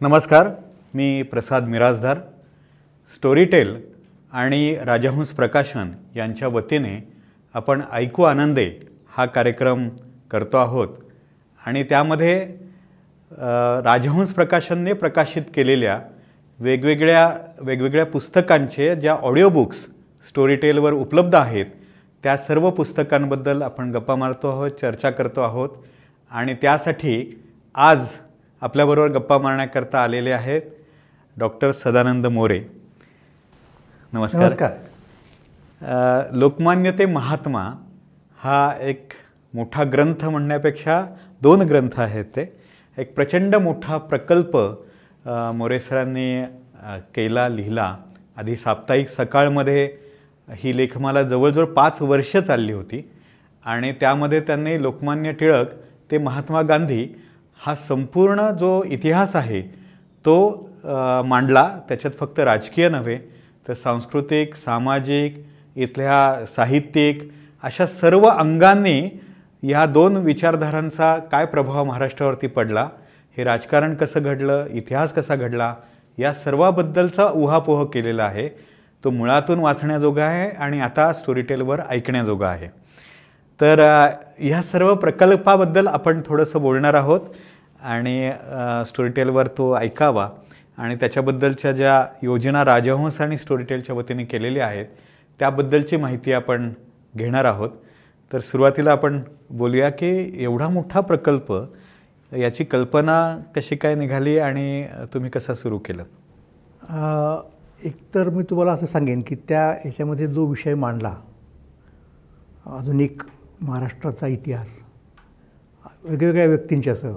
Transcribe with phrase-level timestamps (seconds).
[0.00, 0.48] नमस्कार
[0.94, 2.18] मी प्रसाद मिराजदार
[3.14, 3.74] स्टोरीटेल
[4.32, 7.08] आणि राजहंस प्रकाशन यांच्या वतीने
[7.54, 8.66] आपण ऐकू आनंदे
[9.16, 9.88] हा कार्यक्रम
[10.30, 10.88] करतो आहोत.
[11.66, 12.46] आणि त्यामध्ये
[13.84, 15.98] राजहंस प्रकाशनने प्रकाशित केलेल्या
[16.60, 19.78] वेगवेगळ्या वेगवेगळ्या पुस्तकांचे ज्या ऑडिओ बुक्स
[20.28, 21.66] स्टोरीटेलवर उपलब्ध आहेत
[22.22, 25.70] त्या सर्व पुस्तकांबद्दल आपण गप्पा मारतो आहोत चर्चा करतो आहोत.
[26.30, 27.42] आणि त्यासाठी
[27.74, 28.06] आज
[28.62, 30.62] आपल्याबरोबर गप्पा मारण्याकरता आलेले आहेत
[31.36, 32.58] डॉक्टर सदानंद मोरे.
[34.12, 34.42] नमस्कार.
[34.42, 34.72] नमस्कार.
[36.32, 37.62] लोकमान्य ते महात्मा
[38.38, 39.12] हा एक
[39.54, 41.04] मोठा ग्रंथ म्हणण्यापेक्षा
[41.42, 42.44] दोन ग्रंथ आहेत ते.
[42.98, 47.94] एक प्रचंड मोठा प्रकल्प अ, मोरे सरांनी अ, केला लिहिला.
[48.36, 49.84] आधी साप्ताहिक सकाळमध्ये
[50.48, 53.02] ही लेखमाला जवळजवळ पाच वर्ष चालली होती
[53.64, 55.70] आणि त्यामध्ये त्यांनी लोकमान्य टिळक
[56.10, 57.06] ते महात्मा गांधी
[57.60, 59.60] हा संपूर्ण जो इतिहास आहे
[60.24, 60.36] तो
[61.26, 61.68] मांडला.
[61.88, 63.18] त्याच्यात फक्त राजकीय नव्हे
[63.68, 65.44] तर सांस्कृतिक सामाजिक
[65.76, 67.22] इथल्या साहित्यिक
[67.64, 69.00] अशा सर्व अंगांनी
[69.62, 72.88] ह्या दोन विचारधारांचा काय प्रभाव महाराष्ट्रावरती पडला
[73.36, 75.74] हे राजकारण कसं घडलं इतिहास कसा घडला
[76.18, 78.48] या सर्वाबद्दलचा उहापोह केलेला आहे.
[79.04, 82.68] तो मुळातून वाचण्याजोगा आहे आणि आता स्टोरीटेलवर ऐकण्याजोगा आहे.
[83.60, 83.80] तर
[84.38, 87.20] ह्या सर्व प्रकल्पाबद्दल आपण थोडंसं बोलणार आहोत
[87.82, 88.30] आणि
[88.86, 90.28] स्टोरीटेलवर तो ऐकावा.
[90.78, 94.86] आणि त्याच्याबद्दलच्या ज्या योजना राजहंस आणि स्टोरीटेलच्या वतीने केलेल्या आहेत
[95.40, 96.70] त्याबद्दलची माहिती आपण
[97.16, 97.70] घेणार आहोत.
[98.32, 100.08] तर सुरुवातीला आपण बोलूया की
[100.44, 101.52] एवढा मोठा प्रकल्प
[102.32, 103.16] याची कल्पना
[103.56, 106.02] कशी काय निघाली आणि तुम्ही कसा सुरू केलं?
[107.84, 111.14] एकतर मी तुम्हाला असं सांगेन की त्या याच्यामध्ये जो विषय मांडला
[112.66, 113.22] आधुनिक
[113.60, 114.68] महाराष्ट्राचा इतिहास
[116.04, 117.16] वेगवेगळ्या व्यक्तींच्यासह.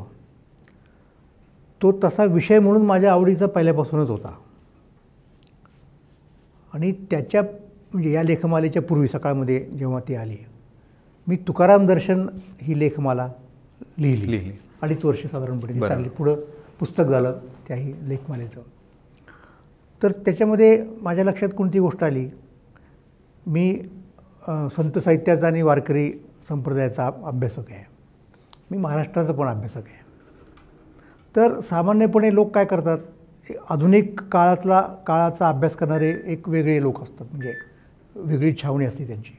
[1.82, 4.36] तो तसा विषय म्हणून माझ्या आवडीचा पहिल्यापासूनच होता.
[6.74, 10.38] आणि त्याच्या म्हणजे या लेखमालेच्या पूर्वी सकाळमध्ये जेव्हा ती आली
[11.28, 12.26] मी तुकाराम दर्शन
[12.62, 13.28] ही लेखमाला
[13.98, 14.32] लिहिली.
[14.32, 14.54] लिहिली.
[14.82, 15.80] अडीच वर्ष साधारणपणे.
[15.80, 16.10] चालली.
[16.10, 16.36] पुढं
[16.80, 18.62] पुस्तक झालं त्याही लेखमालेचं.
[20.02, 22.28] तर त्याच्यामध्ये माझ्या लक्षात कोणती गोष्ट आली?
[23.48, 23.74] मी
[24.76, 26.12] संत साहित्याचा आणि वारकरी
[26.50, 27.86] संप्रदायाचा अभ्यासक आहे.
[28.72, 30.10] मी महाराष्ट्राचा पण अभ्यासक आहे.
[31.36, 32.98] तर सामान्यपणे लोक काय करतात?
[33.70, 37.26] आधुनिक काळातला काळाचा अभ्यास करणारे एक वेगळे लोक असतात.
[37.32, 37.54] म्हणजे
[38.16, 39.38] वेगळी छावणी असते त्यांची.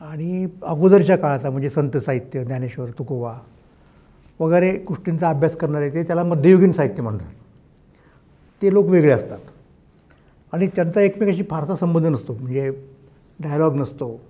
[0.00, 3.34] आणि अगोदरच्या काळाचा म्हणजे संत साहित्य ज्ञानेश्वर तुकोबा
[4.40, 7.32] वगैरे गोष्टींचा अभ्यास करणारे ते त्याला मध्ययुगीन साहित्य म्हणतात.
[8.62, 9.38] ते लोक वेगळे असतात.
[10.52, 12.34] आणि त्यांचा एकमेकाशी फारसा संबंध नसतो.
[12.34, 12.70] म्हणजे
[13.40, 14.20] डायलॉग नसतो.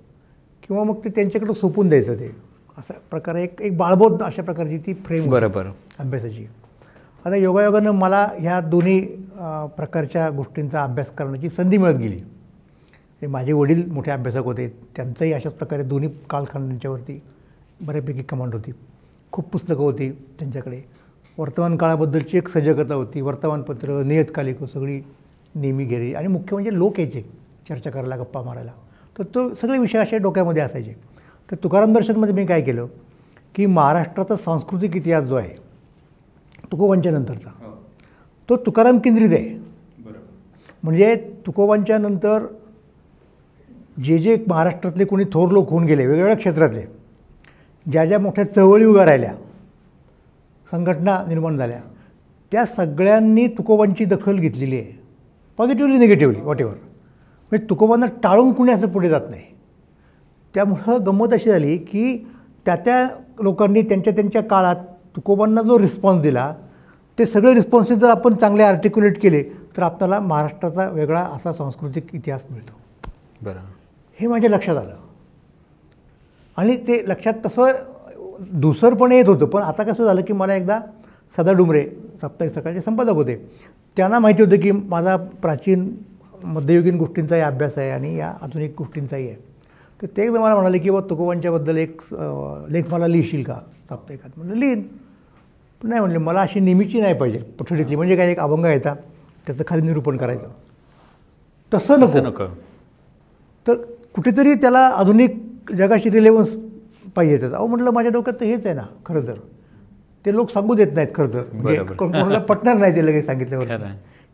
[0.63, 2.31] किंवा मग ते त्यांच्याकडे सोपून द्यायचं ते.
[2.79, 5.67] असा प्रकारे एक एक बाळबोध अशा प्रकारची ती फ्रेम बरोबर.
[5.99, 6.47] अभ्यासाची.
[7.25, 9.01] आता योगायोगानं मला ह्या दोन्ही
[9.77, 12.21] प्रकारच्या गोष्टींचा अभ्यास करण्याची संधी मिळत गेली.
[13.23, 14.69] माझे वडील मोठे अभ्यासक होते.
[14.97, 17.19] त्यांचंही अशाच प्रकारे दोन्ही कालखंडांच्यावरती
[17.81, 18.73] बऱ्यापैकी कमांड होती.
[19.33, 20.81] खूप पुस्तकं होती त्यांच्याकडे.
[21.39, 23.21] वर्तमान काळाबद्दलची एक सजगता होती.
[23.21, 25.01] वर्तमानपत्र नियतकालिकं सगळी
[25.55, 27.23] नेहमी गेली आणि मुख्य म्हणजे लोक यायचे.
[27.69, 28.73] चर्चा करायला गप्पा मारायला.
[29.17, 30.93] तर तो सगळे विषय असे डोक्यामध्ये असायचे.
[31.49, 32.87] तर तुकाराम दर्शनमध्ये मी काय केलं
[33.55, 35.55] की महाराष्ट्राचा सांस्कृतिक इतिहास जो आहे
[36.73, 37.51] तुकोबांच्या नंतरचा
[38.49, 39.55] तो तुकाराम केंद्रित आहे.
[40.83, 41.15] म्हणजे
[41.47, 42.47] तुकोबांच्या नंतर
[44.05, 46.85] जे जे महाराष्ट्रातले कोणी थोर लोक होऊन गेले वेगवेगळ्या क्षेत्रातले
[47.87, 49.35] ज्या ज्या मोठ्या चळवळी उभ्या राहिल्या
[50.67, 51.81] संघटना निर्माण झाल्या
[52.53, 54.93] त्या सगळ्यांनी तुकोबांची दखल घेतलेली आहे.
[55.59, 56.77] पॉझिटिव्हली निगेटिव्हली वॉट एव्हर
[57.51, 59.43] म्हणजे तुकोबांना टाळून कुणी असं पुढे जात नाही.
[60.55, 62.17] त्यामुळं गंमत अशी झाली की
[62.67, 63.09] त्या त्या
[63.41, 64.77] लोकांनी त्यांच्या त्यांच्या काळात
[65.17, 66.55] तुकोबांना जो रिस्पॉन्स दिला
[67.19, 69.43] ते सगळे रिस्पॉन्सेस जर आपण चांगले आर्टिक्युलेट केले
[69.77, 72.73] तर आपल्याला महाराष्ट्राचा वेगळा असा सांस्कृतिक इतिहास मिळतो.
[73.43, 73.61] बरं.
[74.21, 74.97] हे माझ्या लक्षात आलं.
[76.57, 77.67] आणि ते लक्षात तसं
[78.41, 80.81] दुसरपणे येत होतं पण आता कसं झालं की मला एकदा
[81.37, 81.87] सदा डुमरे
[82.21, 83.51] साप्ताहिक सकाळचे संपादक होते.
[83.97, 85.97] त्यांना माहिती होतं की माझा प्राचीन
[86.45, 89.37] मध्ययुगीन गोष्टींचाही अभ्यास आहे आणि या आधुनिक गोष्टींचाही आहे.
[90.01, 92.01] तर ते एकदा मला म्हणाले की बा तुकोबांच्याबद्दल एक
[92.71, 93.59] लेख मला लिहिशील का?
[93.89, 94.31] साप्ताहिकात.
[94.37, 94.83] म्हणलं लिहीन.
[95.81, 97.97] पण नाही म्हणले मला अशी नेहमीची नाही पाहिजे पठडीतली.
[97.97, 98.95] म्हणजे काय एक अभंग यायचा
[99.47, 100.49] त्याचं खाली निरूपण करायचं.
[101.73, 102.29] तसं असं नको.
[102.29, 102.47] नको.
[103.67, 103.75] तर
[104.15, 106.55] कुठेतरी त्याला आधुनिक जगाशी रिलेवन्स
[107.15, 107.57] पाहिजे त्याचा.
[107.57, 109.35] अहो म्हटलं माझ्या डोक्यात तर हेच आहे ना खरं तर.
[110.25, 111.43] ते लोक सांगू देत नाहीत खरं तर.
[111.53, 113.67] म्हणजे कोणाला पटणार नाही ते लगेच सांगितल्यावर.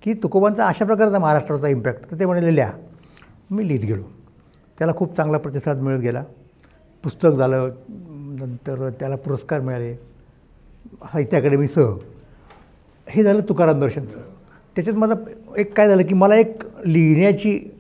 [0.02, 2.72] की तुकोबांचा अशा प्रकारचा महाराष्ट्राचा इम्पॅक्ट तर ते म्हणाले लिहा.
[3.50, 4.02] मी लिहित गेलो.
[4.78, 6.24] त्याला खूप चांगला प्रतिसाद मिळत गेला.
[7.02, 7.70] पुस्तक झालं
[8.40, 9.94] नंतर त्याला पुरस्कार मिळाले.
[11.02, 11.94] साहित्य अकॅडमीसह
[13.08, 14.18] हे झालं तुकाराम दर्शनचं.
[14.76, 15.14] त्याच्यात मला
[15.56, 17.70] एक काय झालं की मला एक लिहिण्याची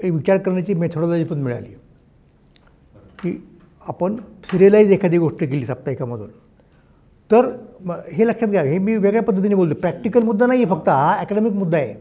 [0.00, 1.74] एक विचार करण्याची मेथडॉलॉजी पण मिळाली.
[3.22, 3.48] की
[3.88, 6.30] आपण सिरियलाइज एखादी गोष्ट केली साप्ताहिकामधून.
[7.32, 7.46] तर
[8.12, 11.52] हे लक्षात घ्या हे मी वेगळ्या पद्धतीने बोलतो प्रॅक्टिकल मुद्दा नाही आहे फक्त हा अकॅडमिक
[11.52, 11.94] मुद्दा आहे.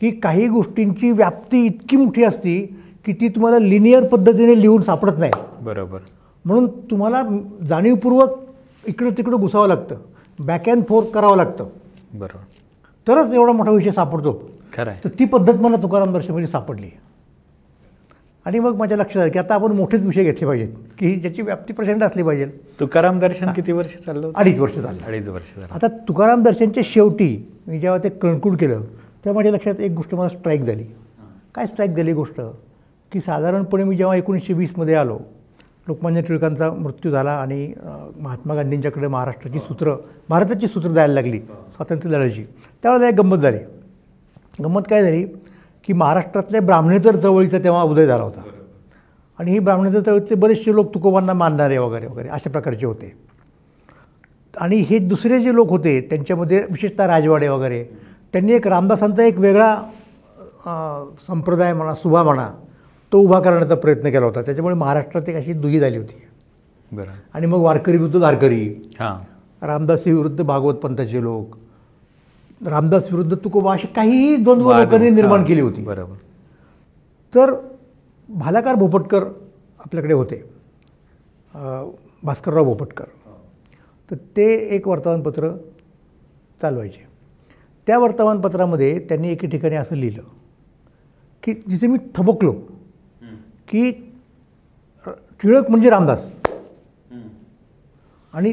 [0.00, 5.32] की काही गोष्टींची व्याप्ती इतकी मोठी असती की ती तुम्हाला लिनियर पद्धतीने लिहून सापडत नाही.
[5.60, 5.98] बरोबर.
[6.44, 7.22] म्हणून तुम्हाला
[7.66, 8.38] जाणीवपूर्वक
[8.86, 9.94] इकडं तिकडं घुसावं लागतं.
[10.38, 11.64] बॅक अँड फोर्थ करावं लागतं.
[12.14, 12.42] बरोबर.
[13.08, 14.50] तरच एवढा मोठा विषय सापडतो.
[14.76, 15.00] खरं आहे.
[15.04, 16.88] तर ती पद्धत मला तुकाराम दर्शनमध्ये सापडली.
[18.46, 21.72] आणि मग माझ्या लक्षात आलं की आता आपण मोठेच विषय घेतले पाहिजेत की ज्याची व्याप्ती
[21.72, 22.46] प्रचंड असली पाहिजे.
[22.80, 24.98] तुकाराम दर्शन किती वर्ष चाललं अडीच वर्ष झालं.
[25.06, 25.74] अडीच वर्ष झालं.
[25.74, 27.36] आता तुकाराम दर्शनच्या शेवटी
[27.66, 30.84] मी जेव्हा ते कन्क्लूड केलं तेव्हा माझ्या लक्षात एक गोष्ट मला स्ट्राईक झाली.
[31.54, 32.40] काय स्ट्राईक झाली गोष्ट?
[33.12, 35.18] की साधारणपणे मी जेव्हा एकोणीसशे वीसमध्ये आलो
[35.88, 37.72] लोकमान्य टिळकांचा मृत्यू झाला आणि
[38.20, 39.94] महात्मा गांधींच्याकडे महाराष्ट्राची सूत्र
[40.28, 42.42] भारताची सूत्र द्यायला लागली स्वातंत्र्य लढ्याची.
[42.82, 43.58] त्यावेळेला एक गंमत झाली.
[44.64, 45.24] गंमत काय झाली?
[45.86, 48.42] की महाराष्ट्रातल्या ब्राह्मणेतर चळवळीचा तेव्हा उदय झाला होता.
[49.38, 53.12] आणि ही ब्राह्मणेतर चळवळीतले बरेचसे लोक तुकोबांना मानणारे वगैरे वगैरे अशा प्रकारचे होते.
[54.58, 57.84] आणि हे दुसरे जे लोक होते त्यांच्यामध्ये विशेषतः राजवाडे वगैरे
[58.32, 59.76] त्यांनी एक रामदासांचा एक वेगळा
[61.26, 62.48] संप्रदाय म्हणा सुभा म्हणा
[63.12, 64.42] तो उभा करण्याचा प्रयत्न केला होता.
[64.42, 66.22] त्याच्यामुळे महाराष्ट्रात एक अशी दुही झाली होती.
[66.92, 67.10] बरं.
[67.34, 69.66] आणि मग वारकरी विरुद्ध धारकरी हां.
[69.66, 71.56] रामदासी विरुद्ध भागवत पंथाचे लोक.
[72.64, 75.82] रामदास विरुद्ध तुकोबा अशी काहीही द्वंद्व वाद- लोकांनी निर्माण केली होती.
[75.82, 76.14] बरोबर.
[77.34, 77.54] तर
[78.28, 79.24] भालाकार भोपटकर
[79.78, 80.36] आपल्याकडे होते.
[82.22, 83.04] भास्करराव भोपटकर.
[84.10, 85.56] तर ते एक वर्तमानपत्र
[86.62, 87.06] चालवायचे.
[87.86, 90.22] त्या वर्तमानपत्रामध्ये त्यांनी एके ठिकाणी असं लिहिलं
[91.42, 92.52] की जिथे मी थबकलो
[93.68, 93.92] की
[95.42, 96.26] टिळक म्हणजे रामदास
[98.32, 98.50] आणि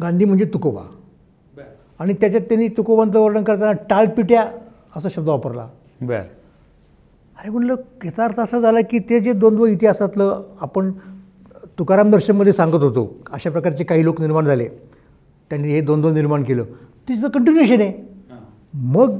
[0.00, 0.82] गांधी म्हणजे तुकोबा.
[1.98, 4.46] आणि त्याच्यात त्यांनी तुकोबांचं वर्णन करताना टाळपिट्या
[4.96, 5.68] असा शब्द वापरला.
[6.00, 6.20] बर.
[7.38, 7.74] अरे म्हणलं
[8.04, 10.92] याचा अर्थ असा झाला की ते जे द्वंद्व इतिहासातलं आपण
[11.78, 14.68] तुकाराम दर्शनमध्ये सांगत होतो अशा प्रकारचे काही लोक निर्माण झाले.
[15.50, 16.64] त्यांनी हे द्वंद्व निर्माण केलं.
[17.08, 17.92] तिचं कंटिन्युएशन आहे.
[18.74, 19.18] मग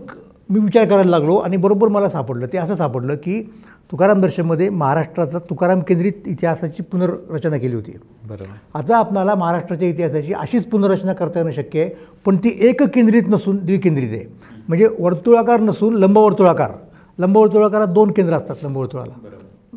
[0.50, 2.47] मी विचार करायला लागलो आणि बरोबर मला सापडलं.
[2.47, 3.55] ते असं सापडलं की
[3.91, 7.93] तुकाराम दर्शनमध्ये महाराष्ट्राचा तुकाराम केंद्रित इतिहासाची पुनर्रचना केली होती.
[8.25, 8.79] बरोबर.
[8.79, 11.91] आता आपणाला महाराष्ट्राच्या इतिहासाची अशीच पुनर्रचना करता येणं शक्य आहे
[12.25, 14.25] पण ती एककेंद्रित नसून द्विकेंद्रित आहे.
[14.69, 16.71] म्हणजे वर्तुळाकार नसून लंबवर्तुळाकार.
[17.19, 19.15] लंबवर्तुळाकारात दोन केंद्र असतात लंबवर्तुळाला.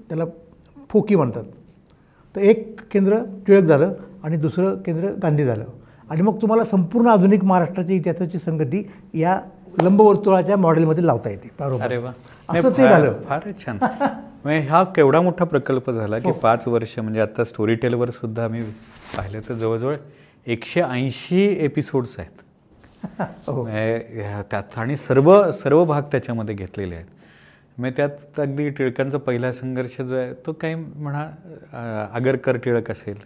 [0.10, 0.24] त्याला
[0.90, 1.44] फोकी म्हणतात.
[2.36, 3.18] तर एक केंद्र
[3.48, 3.94] टिळक झालं
[4.24, 5.66] आणि दुसरं केंद्र गांधी झालं.
[6.10, 9.40] आणि मग तुम्हाला संपूर्ण आधुनिक महाराष्ट्राच्या इतिहासाची संगती या
[9.82, 11.50] लंबवर्तुळाच्या मॉडेलमध्ये लावता येते.
[11.60, 12.10] बरोबर
[12.50, 13.14] असं ते झालं.
[13.28, 13.78] फारच छान.
[13.82, 18.62] म्हणजे हा केवढा मोठा प्रकल्प झाला की पाच वर्ष म्हणजे आता स्टोरी टेलवर सुद्धा आम्ही
[19.16, 19.96] पाहिलं तर जवळजवळ
[20.48, 22.32] एकशे ऐंशी एपिसोड्स आहेत.
[23.48, 23.62] हो.
[23.64, 27.06] म्हणजे त्यात आणि सर्व सर्व भाग त्याच्यामध्ये घेतलेले आहेत.
[27.78, 33.18] म्हणजे त्यात अगदी टिळकांचा पहिला संघर्ष जो आहे तो काही म्हणा आगरकर टिळक असेल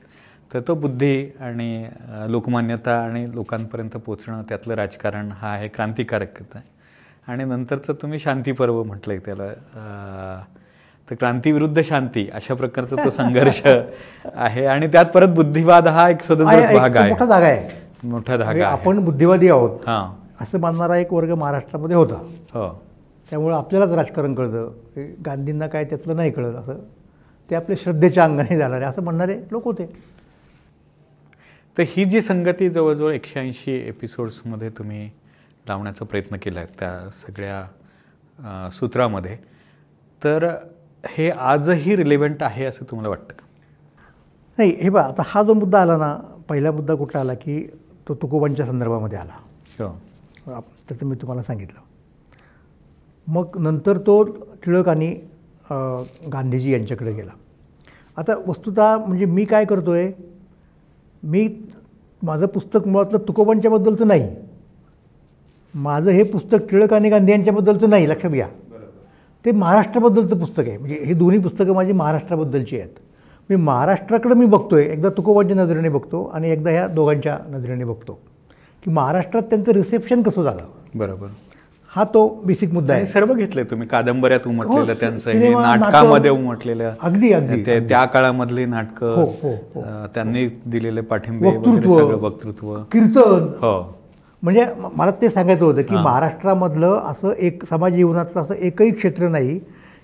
[0.52, 1.86] तर तो बुद्धी आणि
[2.28, 6.70] लोकमान्यता आणि लोकांपर्यंत पोचणं त्यातलं राजकारण हा आहे क्रांतिकारकता आहे.
[7.28, 9.48] आणि नंतरचं तुम्ही शांती पर्व म्हटलंय त्याला.
[11.10, 13.62] तर क्रांती विरुद्ध शांती अशा प्रकारचा तो संघर्ष
[14.36, 14.66] आहे.
[14.66, 17.70] आणि त्यात परत बुद्धिवाद हा एक स्वतंत्रच आहे, भाग एक मोठा आहे जागा आहे.
[18.04, 18.72] मोठा म्हणजे धागा आहे.
[18.72, 19.80] आपण बुद्धिवादी आहोत.
[19.88, 20.28] हां.
[20.44, 22.16] असं मानणारा एक वर्ग महाराष्ट्रामध्ये होता.
[22.54, 22.82] हो.
[23.30, 24.72] त्यामुळं आपल्यालाच राजकारण कळतं.
[25.26, 26.80] गांधींना काय त्यातलं नाही कळत असं.
[27.50, 28.84] ते आपले श्रद्धेच्या अंगाने जाणारे.
[28.84, 29.86] असं म्हणणारे लोक होते.
[31.78, 35.10] तर ही जी संगती जवळजवळ एकशे ऐंशी एपिसोड्समध्ये तुम्ही
[35.72, 39.38] लावण्याचा प्रयत्न केला आहे त्या सगळ्या सूत्रामध्ये.
[40.24, 40.56] तर
[41.08, 43.46] हे आजही रिलेव्हंट आहे असं तुम्हाला वाटतं का?
[44.58, 46.16] नाही हे बा आता हा जो मुद्दा आला ना
[46.50, 47.68] पहिला मुद्दा कुठला आला की
[48.08, 49.34] तो तुकोबांच्या संदर्भामध्ये आला.
[49.80, 50.62] हो.
[50.90, 51.80] त्याचं मी तुम्हाला सांगितलं.
[53.28, 54.24] मग नंतर तो
[54.66, 55.16] टिळक आणि
[55.72, 57.32] अं, गांधीजी यांच्याकडे गेला.
[58.18, 60.12] आता वस्तुतः म्हणजे मी काय करतो आहे
[61.24, 61.48] मी
[62.24, 64.36] माझं पुस्तक मुळातलं तुकोबांच्याबद्दलचं नाही.
[65.76, 68.48] माझं हे पुस्तक टिळक आणि गांधी यांच्याबद्दलचं नाही लक्षात घ्या.
[69.46, 70.78] ते महाराष्ट्राबद्दलचं पुस्तक आहे.
[70.78, 73.00] म्हणजे ही दोन्ही पुस्तकं माझी महाराष्ट्राबद्दलची आहेत.
[73.50, 78.20] मी महाराष्ट्राकडे मी बघतो आहे एकदा तुकोबांच्या नजरेने बघतो आणि एकदा ह्या दोघांच्या नजरेने बघतो.
[78.84, 80.64] की महाराष्ट्रात त्यांचं रिसेप्शन कसं झालं?
[80.96, 81.28] बरोबर.
[81.88, 83.06] हा तो बेसिक मुद्दा आहे.
[83.06, 83.88] सर्व घेतले तुम्ही.
[83.88, 86.44] कादंबऱ्यात उमटलेलं हो, त्यांचं नाटकामध्ये नाटक.
[86.44, 86.94] उमटलेलं.
[87.02, 89.82] अगदी, अगदी, त्या काळामधली नाटकं हो, हो,
[90.16, 92.76] त्यांनी दिलेले पाठिंबे वक्तृत्व.
[92.92, 93.48] कीर्तन.
[93.56, 94.01] हो.
[94.44, 99.60] म्हणजे मला ते सांगायचं होतं की महाराष्ट्रामधलं असं एक समाज जीवनाचं असं एकही क्षेत्र नाही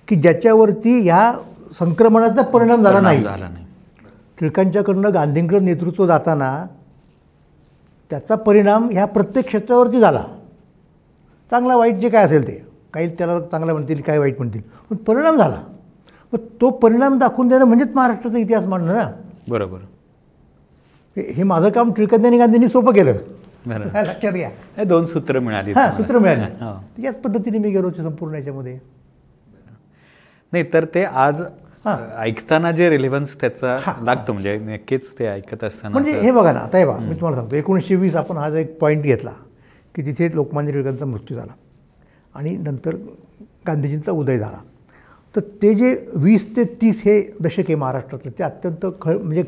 [0.08, 1.32] की ज्याच्यावरती ह्या
[1.78, 3.22] संक्रमणाचा परिणाम झाला नाही.
[3.22, 3.64] झाला नाही.
[4.40, 6.64] टिळकांच्याकडनं गांधींकडं नेतृत्व जाताना
[8.10, 10.22] त्याचा परिणाम ह्या प्रत्येक क्षेत्रावरती झाला.
[11.50, 12.62] चांगला वाईट जे काय असेल ते
[12.94, 15.60] काही त्याला चांगलं म्हणतील काही वाईट म्हणतील पण परिणाम झाला.
[16.32, 19.10] मग तो परिणाम दाखवून देणं म्हणजेच महाराष्ट्राचा इतिहास मांडणं ना.
[19.48, 19.78] बरोबर.
[21.16, 23.16] हे हे माझं काम टिळकांनी आणि गांधींनी सोपं केलं.
[23.68, 25.96] लक्षात घ्या हे दोन सूत्र मिळाली हां तुम्हाला.
[25.96, 27.02] सूत्र मिळाली हो.
[27.02, 28.78] याच पद्धतीने मी गेलो होतो संपूर्ण याच्यामध्ये
[30.52, 31.40] नाही तर ते आज
[31.84, 31.96] हां.
[32.18, 33.94] ऐकताना जे रिलेव्हन्स त्याचा हां.
[34.04, 37.36] लागतो म्हणजे नक्कीच ते ऐकत असताना म्हणजे हे बघा ना आता हे बघा मी तुम्हाला
[37.36, 39.32] सांगतो एकोणीसशे वीस आपण हा जो एक पॉईंट घेतला
[39.94, 41.52] की तिथे लोकमान्य टिळकांचा मृत्यू झाला
[42.34, 42.96] आणि नंतर
[43.66, 44.58] गांधीजींचा उदय झाला
[45.34, 49.42] तर ते जे वीस ते तीस हे दशक आहे महाराष्ट्रातलं ते अत्यंत ख म्हणजे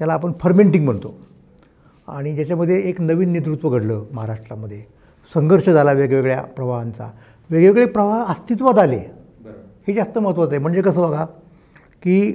[0.00, 1.14] त्याला आपण फर्मेंटिंग म्हणतो
[2.08, 4.82] आणि ज्याच्यामध्ये एक नवीन नेतृत्व घडलं महाराष्ट्रामध्ये.
[5.30, 7.08] संघर्ष झाला वेगवेगळ्या प्रवाहांचा.
[7.50, 8.96] वेगवेगळे प्रवाह अस्तित्वात आले.
[9.86, 10.60] हे जास्त महत्त्वाचं आहे.
[10.62, 11.24] म्हणजे कसं बघा
[12.02, 12.30] की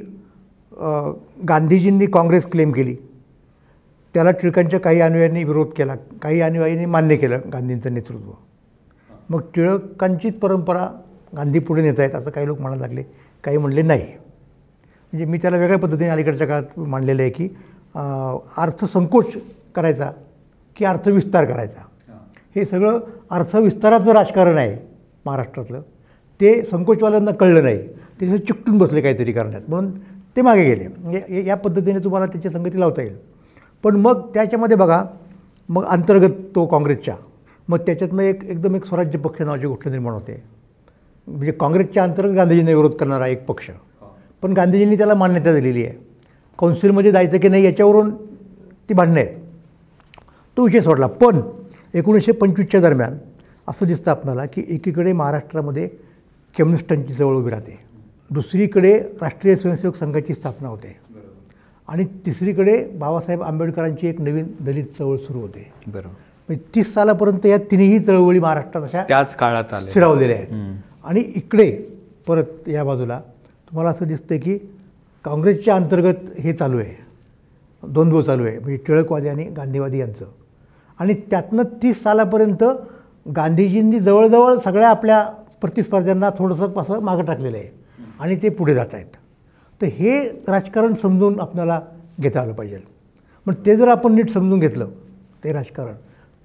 [1.48, 2.96] गांधीजींनी काँग्रेस क्लेम केली.
[4.16, 5.96] त्याला टिळकांच्या काही अनुयायांनी विरोध केला.
[6.22, 8.32] काही अनुयायांनी मान्य केलं गांधींचं नेतृत्व.
[9.30, 10.88] मग टिळकांचीच परंपरा
[11.36, 13.04] गांधी पुढे नेत आहेत असं काही लोक म्हणायला लागले.
[13.44, 14.08] काही म्हणले नाही.
[15.14, 17.48] म्हणजे मी त्याला वेगळ्या पद्धतीने अलीकडच्या काळात मांडलेलं आहे की
[18.58, 19.34] अर्थसंकोच
[19.76, 20.12] करायचा
[20.76, 21.82] की अर्थविस्तार करायचा.
[22.56, 22.66] हे.
[22.66, 23.00] सगळं
[23.30, 24.88] अर्थविस्ताराचं राजकारण आहे
[25.26, 25.82] महाराष्ट्रातलं.
[26.42, 27.88] ते संकोचवाल्यांना कळलं नाही.
[27.88, 30.00] ते चिकटून बसले काहीतरी करण्यात म्हणून
[30.36, 30.88] ते मागे गेले.
[30.88, 33.16] म्हणजे या पद्धतीने तुम्हाला त्याची संगती लावता येईल.
[33.84, 35.04] पण मग त्याच्यामध्ये बघा
[35.70, 37.16] मग अंतर्गत तो काँग्रेसच्या.
[37.68, 40.44] मग त्याच्यातनं एक एकदम एक स्वराज्य पक्ष नावाची गोष्ट निर्माण होते.
[41.28, 43.70] म्हणजे काँग्रेसच्या अंतर्गत गांधीजींना विरोध करणारा एक पक्ष.
[44.42, 45.94] पण गांधीजींनी त्याला मान्यता दिलेली आहे.
[46.58, 48.16] कौन्सिलमध्ये जायचं की नाही याच्यावरून
[48.90, 49.49] ती भांडणं आहेत.
[50.60, 51.08] तो विषय सोडला.
[51.08, 51.40] पण
[51.94, 53.18] एकोणीसशे पंचवीसच्या दरम्यान
[53.68, 55.88] असं दिसतं आपल्याला की एकीकडे महाराष्ट्रामध्ये
[56.56, 57.78] कम्युनिस्टांची चळवळ उभी राहते.
[58.32, 60.96] दुसरीकडे राष्ट्रीय स्वयंसेवक संघाची स्थापना होते.
[61.88, 65.72] आणि तिसरीकडे बाबासाहेब आंबेडकरांची एक नवीन दलित चळवळ सुरू होते.
[65.88, 66.08] बरोबर.
[66.08, 70.78] म्हणजे तीस सालापर्यंत या तिन्ही चळवळी महाराष्ट्रात अशा त्याच काळात स्थिरावलेल्या आहेत.
[71.04, 71.72] आणि इकडे
[72.28, 73.20] परत या बाजूला
[73.70, 74.58] तुम्हाला असं दिसतं की
[75.26, 76.96] काँग्रेसच्या अंतर्गत हे चालू आहे.
[77.84, 78.60] द्वंद्व चालू आहे.
[78.60, 80.26] म्हणजे टिळकवादी आणि गांधीवादी यांचं.
[81.00, 82.64] आणि त्यातनं तीस सालापर्यंत
[83.36, 85.24] गांधीजींनी जवळजवळ सगळ्या आपल्या
[85.62, 87.68] प्रतिस्पर्ध्यांना थोडंसं असं मागं टाकलेलं आहे.
[88.20, 89.06] आणि ते पुढे जात आहेत.
[89.82, 91.82] तर हे राजकारण समजून आपल्याला
[92.20, 92.78] घेता आलं पाहिजे.
[93.46, 94.88] पण ते जर आपण नीट समजून घेतलं
[95.44, 95.94] ते राजकारण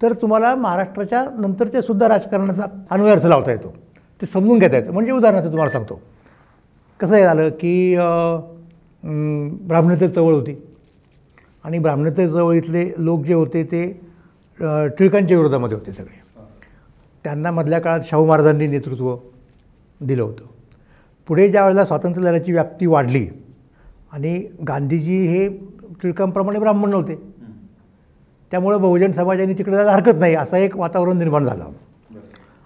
[0.02, 3.74] तर तुम्हाला महाराष्ट्राच्या नंतरच्या सुद्धा राजकारणाचा अन्वय अर्थ लावता येतो.
[4.20, 4.92] ते समजून घेता येतं.
[4.92, 6.00] म्हणजे उदाहरणार्थ तुम्हाला सांगतो.
[7.00, 8.40] कसं हे झालं की अं,
[9.98, 10.62] चळवळ होती.
[11.64, 14.03] आणि ब्राह्मणेतर चळवळीतले लोक जे होते ते
[14.58, 16.22] टिळकांच्या विरोधामध्ये होते सगळे.
[17.24, 19.16] त्यांना मधल्या काळात शाहू महाराजांनी नेतृत्व
[20.00, 20.44] दिलं होतं.
[21.28, 23.26] पुढे ज्या वेळेला स्वातंत्र्य लढ्याची व्याप्ती वाढली
[24.12, 25.48] आणि गांधीजी हे
[26.02, 27.14] टिळकांप्रमाणे ब्राह्मण नव्हते
[28.50, 31.70] त्यामुळं बहुजन समाजाने तिकडे जायला हरकत नाही असं एक वातावरण निर्माण झालं.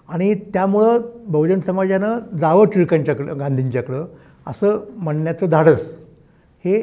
[0.09, 4.05] आणि त्यामुळं बहुजन समाजानं जावं टिळकांच्याकडं गांधींच्याकडं
[4.47, 5.81] असं म्हणण्याचं धाडस
[6.65, 6.81] हे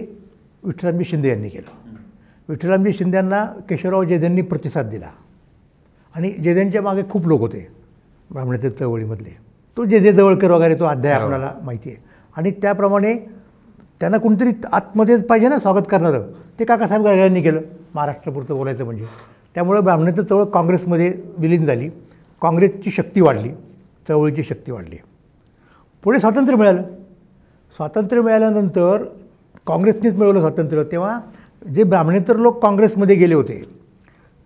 [0.65, 1.86] विठ्ठलरामजी शिंदे यांनी केलं.
[2.49, 5.07] विठ्ठलरामजी शिंदे यांना केशवराव जेधेंनी प्रतिसाद दिला.
[6.17, 7.69] आणि जेधेंच्या मागे खूप लोक होते
[8.31, 9.37] ब्राह्मणेतर चळवळीमधले.
[9.77, 11.23] तो जे जे जवळकर वगैरे तो अध्याय हो.
[11.23, 11.99] आपल्याला माहिती आहे.
[12.37, 13.15] आणि त्याप्रमाणे
[14.01, 16.23] त्यांना कोणतरी आतमध्ये पाहिजे ना स्वागत करणारं.
[16.59, 17.61] ते काकासाहेब गाडग्यांनी केलं
[17.95, 19.07] महाराष्ट्रापुरतं बोलायचं म्हणजे.
[19.55, 21.89] त्यामुळे ब्राह्मणेतर चळवळ काँग्रेसमध्ये विलीन झाली.
[22.43, 23.51] काँग्रेसची शक्ती वाढली
[24.09, 24.97] चळवळीची शक्ती वाढली.
[26.05, 26.83] पुढे स्वातंत्र्य मिळालं.
[27.77, 29.05] स्वातंत्र्य मिळाल्यानंतर
[29.67, 30.85] काँग्रेसनेच मिळवलं स्वातंत्र्य.
[30.85, 31.21] तेव्हा
[31.75, 33.63] जे ब्राह्मणेतर लोक काँग्रेसमध्ये गेले होते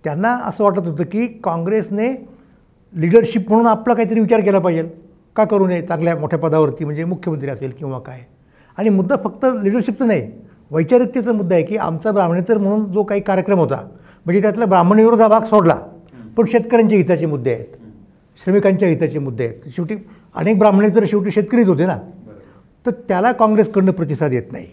[0.04, 2.08] त्यांना असं वाटत होतं की काँग्रेसने
[2.92, 4.82] लिडरशिप म्हणून आपला काहीतरी विचार केला पाहिजे.
[5.36, 5.82] का करू नये?
[5.82, 8.20] चांगल्या मोठ्या पदावरती म्हणजे मुख्यमंत्री असेल किंवा काय.
[8.78, 10.30] आणि मुद्दा फक्त लिडरशिपचा नाही
[10.70, 13.76] वैचारिकतेचा मुद्दा आहे की आमचा ब्राह्मणेतर म्हणून जो काही कार्यक्रम होता
[14.24, 15.78] म्हणजे त्यातला ब्राह्मणविरोध हा भाग सोडला.
[16.36, 17.66] पण शेतकऱ्यांच्या हिताचे मुद्दे आहेत.
[18.44, 19.72] श्रमिकांच्या हिताचे मुद्दे आहेत.
[19.76, 19.94] शेवटी
[20.34, 21.98] अनेक ब्राह्मणेतर शेवटी शेतकरीच होते ना.
[22.86, 24.66] तर त्याला काँग्रेसकडनं प्रतिसाद येत नाही.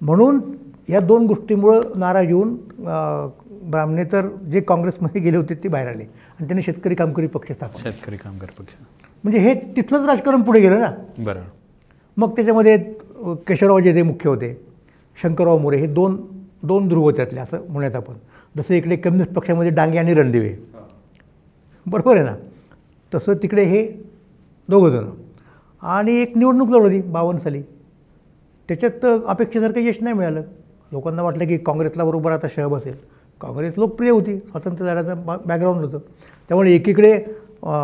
[0.00, 0.40] म्हणून
[0.88, 2.54] या दोन गोष्टीमुळं नाराज येऊन
[2.86, 3.28] अं,
[3.70, 6.02] ब्राह्मणेतर जे काँग्रेसमध्ये गेले होते ते बाहेर आले.
[6.02, 8.74] आणि त्यांनी शेतकरी कामकरी पक्ष स्थापन शेतकरी कामगार पक्ष.
[9.24, 10.90] म्हणजे हे तिथलंच राजकारण पुढे गेलं ना?
[11.18, 11.40] बरोबर
[12.16, 12.76] मग त्याच्यामध्ये
[13.46, 14.56] केशवराव जे मुख्य होते
[15.22, 16.16] शंकरराव मोरे हे दोन
[16.62, 18.14] दोन ध्रुव त्यातले असं म्हणूयात आपण.
[18.56, 20.54] जसं इकडे कम्युनिस्ट पक्षामध्ये डांगे आणि रणदिवे.
[21.86, 22.34] बरोबर आहे ना?
[23.12, 23.86] तसं तिकडे हे
[24.68, 25.10] दोघंजणं
[25.82, 27.62] आणि एक निवडणूक लढवली बावन्न साली.
[28.68, 30.42] त्याच्यात अपेक्षेसारखं यश नाही मिळालं.
[30.92, 32.94] लोकांना वाटलं की काँग्रेसला बरोबर आता शहब असेल.
[33.40, 35.98] काँग्रेस लोकप्रिय होती स्वातंत्र्य लढ्याचं बा बॅकग्राऊंड होतं
[36.48, 37.18] त्यामुळे एकीकडे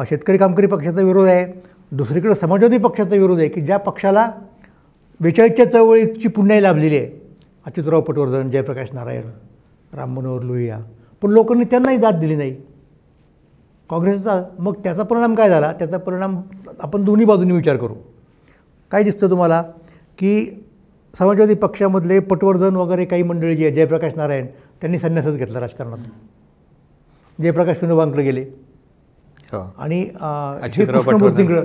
[0.08, 1.44] शेतकरी कामकरी पक्षाचा विरोध आहे
[1.92, 4.30] दुसरीकडे समाजवादी पक्षाचा विरोध आहे की ज्या पक्षाला
[5.20, 7.10] बेचाळीसच्या चळवळीची पुण्याई लाभलेली आहे
[7.66, 9.30] अच्युतराव पटवर्धन जयप्रकाश नारायण
[9.92, 10.78] राम मनोहर लोहिया.
[11.22, 12.54] पण लोकांनी त्यांनाही दाद दिली नाही.
[13.90, 15.72] काँग्रेसचा मग त्याचा परिणाम काय झाला?
[15.72, 16.40] त्याचा परिणाम
[16.80, 17.94] आपण दोन्ही बाजूंनी विचार करू.
[18.90, 19.62] काय दिसतं तुम्हाला?
[20.18, 20.63] की
[21.18, 24.46] समाजवादी पक्षामधले पटवर्धन वगैरे काही मंडळी जी आहे जयप्रकाश नारायण
[24.80, 26.08] त्यांनी संन्यासच घेतला राजकारणात
[27.38, 28.42] जयप्रकाश विनोबांकडे गेले
[29.52, 29.60] हो.
[29.78, 31.64] आणि कृष्णमूर्तींकडं.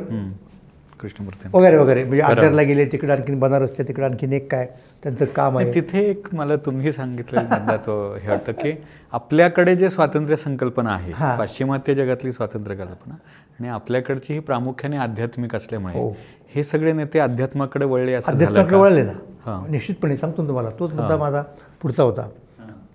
[0.99, 2.21] कृष्णमूर्ती वगैरे वगैरे म्हणजे.
[2.21, 4.65] आड्यारला गेले तिकडे आणखीन बनारसच्या तिकडे आणखीन एक काय
[5.03, 8.71] त्यांचं काम आहे तिथे एक मला तुम्ही सांगितलेलं मुद्दा तो हे वाटतं की
[9.13, 11.11] आपल्याकडे जे स्वातंत्र्य संकल्पना आहे.
[11.37, 13.15] पाश्चिमात्य जगातली स्वातंत्र्य कल्पना
[13.59, 16.09] आणि आपल्याकडची ही प्रामुख्याने आध्यात्मिक असल्यामुळे हो.
[16.55, 18.75] हे सगळे नेते अध्यात्माकडे वळले असं अध्यात्माकडे?
[18.75, 19.11] वळले ना?
[19.45, 19.71] हां.
[19.71, 20.69] निश्चितपणे सांगतो तुम्हाला.
[20.79, 21.41] तोच मुद्दा माझा
[21.81, 22.27] पुढचा होता.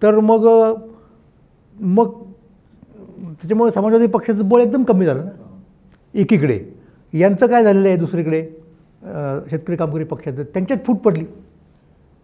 [0.02, 0.46] तर मग
[1.76, 2.10] मग
[3.40, 5.30] त्याच्यामुळे समाजवादी पक्षाचं बळ एकदम कमी झालं ना?
[6.14, 6.58] एकीकडे.
[7.12, 8.42] यांचं काय झालेलं आहे दुसरीकडे?
[9.50, 10.42] शेतकरी कामगारी पक्षाचं.
[10.42, 11.24] त्यांच्यात फूट पडली.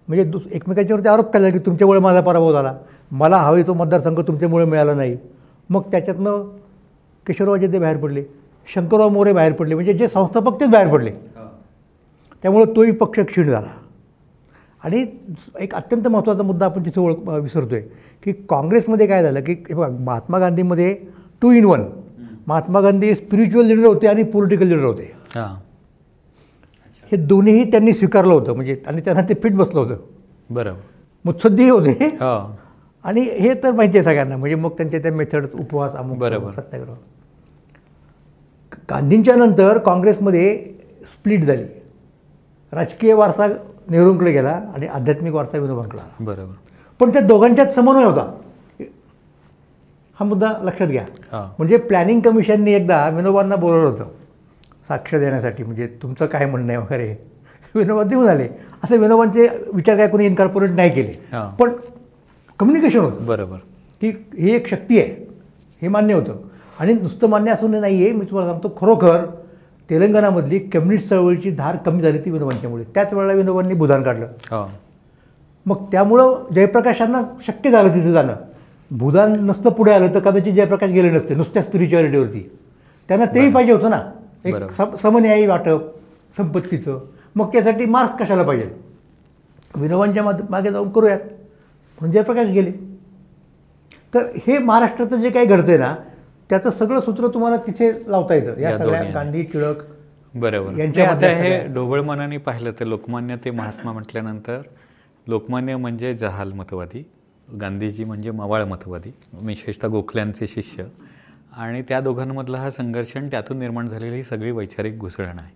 [0.09, 2.75] म्हणजे दुस एकमेकांच्यावरती आरोप केला की तुमच्यामुळे माझा पराभव झाला.
[3.11, 5.17] मला हवे तो मतदारसंघ तुमच्यामुळे मिळाला नाही.
[5.71, 6.49] मग त्याच्यातनं
[7.27, 8.25] किशोरराव ते बाहेर पडले
[8.75, 11.11] शंकरराव मोरे बाहेर पडले म्हणजे जे संस्थापक तेच बाहेर पडले.
[12.43, 13.71] त्यामुळं तोही पक्ष क्षीण झाला.
[14.85, 15.05] आणि
[15.61, 17.83] एक अत्यंत महत्त्वाचा मुद्दा आपण तिथे ओळख विसरतो आहे
[18.25, 20.95] की काँग्रेसमध्ये काय झालं की हे बघा Mahatma गांधीमध्ये
[21.43, 21.83] two in one
[22.47, 25.13] Mahatma Gandhi spiritual leader होते आणि पॉलिटिकल लिडर होते.
[25.35, 25.47] हा.
[27.13, 29.97] हे दोन्हीही त्यांनी स्वीकारलं होतं म्हणजे आणि त्यांना ते फिट बसलं होतं.
[30.51, 30.81] बरोबर
[31.25, 31.91] मुत्सद्दीही होते.
[32.21, 32.60] हो.
[33.05, 36.53] आणि हे तर माहिती आहे सगळ्यांना म्हणजे मग त्यांच्या त्या मेथड्स उपवास अमुक बरोबर.
[36.53, 36.95] सत्याग्रह
[38.91, 40.55] गांधींच्या नंतर काँग्रेसमध्ये
[41.05, 41.65] स्प्लिट झाली.
[42.73, 43.47] राजकीय वारसा
[43.91, 46.53] नेहरूंकडे गेला आणि आध्यात्मिक वारसा विनोबांकडे आला बरोबर.
[47.01, 48.31] पण त्या दोघांच्यात समन्वय होता.
[50.17, 51.05] हा मुद्दा लक्षात घ्या.
[51.59, 54.09] म्हणजे प्लॅनिंग कमिशननी एकदा विनोबांना बोलवलं होतं.
[54.89, 57.15] साक्ष देण्यासाठी म्हणजे तुमचं काय म्हणणं आहे वगैरे.
[57.75, 58.49] विनोबा देऊन आले.
[58.85, 61.13] असे विनोबांचे विचार काय कोणी इन्कॉर्पोरेट नाही केले.
[61.59, 61.73] पण
[62.61, 63.27] कम्युनिकेशन होतं.
[63.27, 63.57] बरोबर.
[64.01, 65.29] की ही एक शक्ती आहे
[65.83, 66.37] हे मान्य होतं.
[66.81, 69.25] आणि नुसतं मान्य असून नाही आहे मी तुम्हाला सांगतो खरोखर
[69.91, 72.85] तेलंगणामधली कम्युनिस्ट चळवळीची धार कमी झाली ती विनोबांच्यामुळे.
[72.85, 74.27] त्याच वेळेला विनोबांनी भूदान काढलं.
[74.51, 74.71] हो.
[75.67, 78.35] मग त्यामुळं जयप्रकाशांना शक्य झालं तिथे जाणं.
[78.91, 82.51] भूदान नसतं पुढे आलं तर कदाचित जयप्रकाश गेले नसते नुसत्या स्पिरिच्युअलिटीवरती
[83.09, 84.03] त्यांना तेही पाहिजे होतं ना.
[84.45, 84.55] एक.
[84.55, 85.81] सम समन्यायी वाटप
[86.37, 87.01] संपत्तीचं.
[87.37, 88.71] मग त्यासाठी मार्क्स कशाला पाहिजे?
[89.77, 91.21] विनोबांच्या मागे जाऊन करूयात.
[92.01, 92.71] म्हणून जयप्रकाश गेले?
[94.15, 95.95] तर हे महाराष्ट्राचं जे काही घडतंय ना
[96.51, 98.61] त्याचं सगळं सूत्र तुम्हाला तिथे लावता येतं.
[98.61, 99.03] या सगळ्या.
[99.15, 99.83] गांधी टिळक
[100.35, 100.79] बरोबर.
[100.79, 104.61] यांच्या हे ढोबळ मनाने पाहिलं तर लोकमान्य ते महात्मा म्हटल्यानंतर
[105.27, 107.03] लोकमान्य म्हणजे जहाल मतवादी
[107.61, 110.85] गांधीजी म्हणजे मवाळ मतवादी विशेषतः गोखल्यांचे शिष्य.
[111.57, 115.53] आणि त्या दोघांमधला हा संघर्ष आणि त्यातून निर्माण झालेली ही सगळी वैचारिक घुसळण आहे.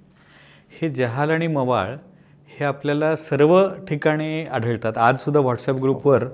[0.80, 1.96] हे जहाल आणि मवाळ
[2.58, 3.54] हे आपल्याला सर्व
[3.88, 4.98] ठिकाणी आढळतात.
[4.98, 6.24] आज सुद्धा व्हॉट्सअप ग्रुपवर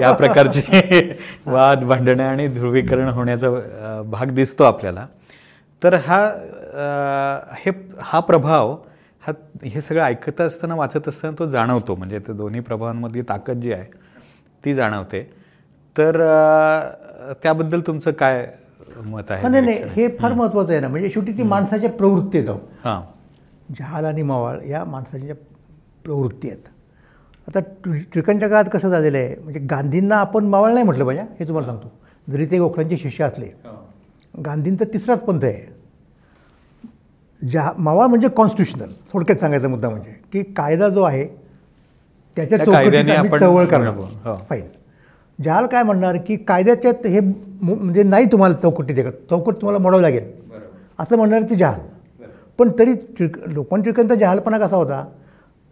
[0.00, 1.00] या प्रकारचे
[1.46, 3.50] वाद भांडणं आणि ध्रुवीकरण होण्याचा
[4.06, 5.06] भाग दिसतो आपल्याला.
[5.82, 6.18] तर हा
[7.58, 8.76] हे हा प्रभाव
[9.22, 9.32] हा
[9.64, 11.94] हे सगळं ऐकत असताना वाचत असताना तो जाणवतो.
[11.94, 13.84] म्हणजे त्या दोन्ही प्रभावांमधली ताकद जी आहे
[14.64, 15.22] ती जाणवते.
[15.96, 16.18] तर
[17.42, 18.46] त्याबद्दल तुमचं काय
[19.04, 19.42] मत आहे?
[19.42, 20.88] हा, नाही नाही हे फार महत्त्वाचं आहे ना.
[20.88, 22.58] म्हणजे शेवटी ती माणसाच्या प्रवृत्ती आहेत अहो.
[22.84, 23.00] हां.
[23.78, 25.34] जहाल आणि मावाळ या माणसाच्या
[26.04, 26.62] प्रवृत्ती आहेत.
[27.48, 29.34] आता टिळ- टिळकांच्या काळात कसं झालेलं आहे?
[29.40, 31.22] म्हणजे गांधींना आपण मावळ नाही म्हटलं पाहिजे?
[31.40, 31.92] हे तुम्हाला सांगतो.
[32.32, 33.46] जरी ते गोखलांचे शिष्य असले.
[34.44, 35.80] गांधींचा तिसराच पंथ आहे.
[37.46, 41.24] जहा मावळ म्हणजे कॉन्स्टिट्युशनल थोडक्यात सांगायचा मुद्दा म्हणजे की कायदा जो आहे
[42.36, 42.58] त्याच्या
[43.38, 43.94] चळवळ करणार.
[43.94, 44.36] हो.
[44.48, 44.64] फाईन
[45.44, 50.32] जहाल काय म्हणणार की कायद्याच्यात हे म्हणजे नाही तुम्हाला चौकटी देखत चौकट तुम्हाला मोडावं लागेल.
[50.98, 51.80] असं म्हणणार ती जहाल.
[52.58, 52.92] पण तरी
[53.46, 55.04] लोकांना टिळकांचा जहालपणा कसा होता?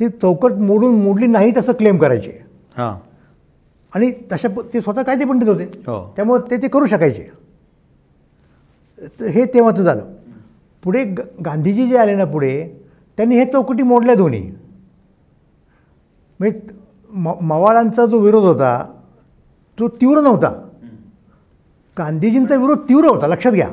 [0.00, 2.44] ती चौकट मोडून मोडली नाही तसं क्लेम करायचे.
[2.76, 2.96] हां.
[3.94, 5.64] आणि तशा ते स्वतः कायदे पंडित होते.
[5.64, 6.12] हो.
[6.16, 7.30] त्यामुळे ते ते करू शकायचे.
[9.28, 10.02] हे तेव्हाचं झालं.
[10.82, 12.82] पुढे ग गांधीजी जे आले ना पुढे
[13.16, 14.52] त्यांनी हे चौकटी मोडल्या दोन्ही.
[16.40, 16.60] म्हणजे
[17.10, 18.92] म मवाळांचा जो विरोध होता
[19.78, 20.68] तो तीव्र नव्हता.
[21.98, 23.68] गांधीजींचा विरोध तीव्र होता लक्षात घ्या.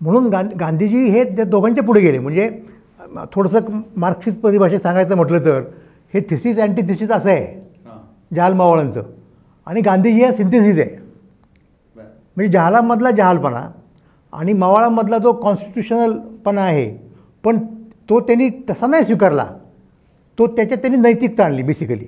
[0.00, 2.18] म्हणून गां गांधीजी हे त्या दोघांच्या पुढे गेले.
[2.18, 2.62] म्हणजे
[3.32, 5.62] थोडंसं मार्क्सिस्ट परिभाषेत सांगायचं म्हटलं तर
[6.14, 7.46] हे थिसिस अँटी थिसिस असं आहे.
[8.34, 9.02] जहाल मावळांचं.
[9.66, 10.96] आणि गांधीजी हा सिंथेसिस आहे.
[12.36, 13.68] म्हणजे जहालामधला जहालपणा
[14.32, 16.90] आणि मवाळामधला जो कॉन्स्टिट्युशनलपणा आहे
[17.44, 17.58] पण
[18.08, 19.46] तो त्यांनी तसा नाही स्वीकारला.
[20.38, 22.04] तो त्याच्यात त्यांनी नैतिकता आणली बेसिकली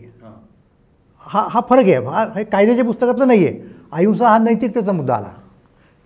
[1.26, 1.46] हा.
[1.50, 1.94] हा फरक आहे.
[1.94, 3.60] हा हे कायद्याच्या पुस्तकातलं नाही आहे
[3.92, 5.32] अहिंसा हा नैतिकतेचा मुद्दा आला.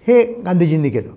[0.06, 1.10] हे गांधीजींनी केलं.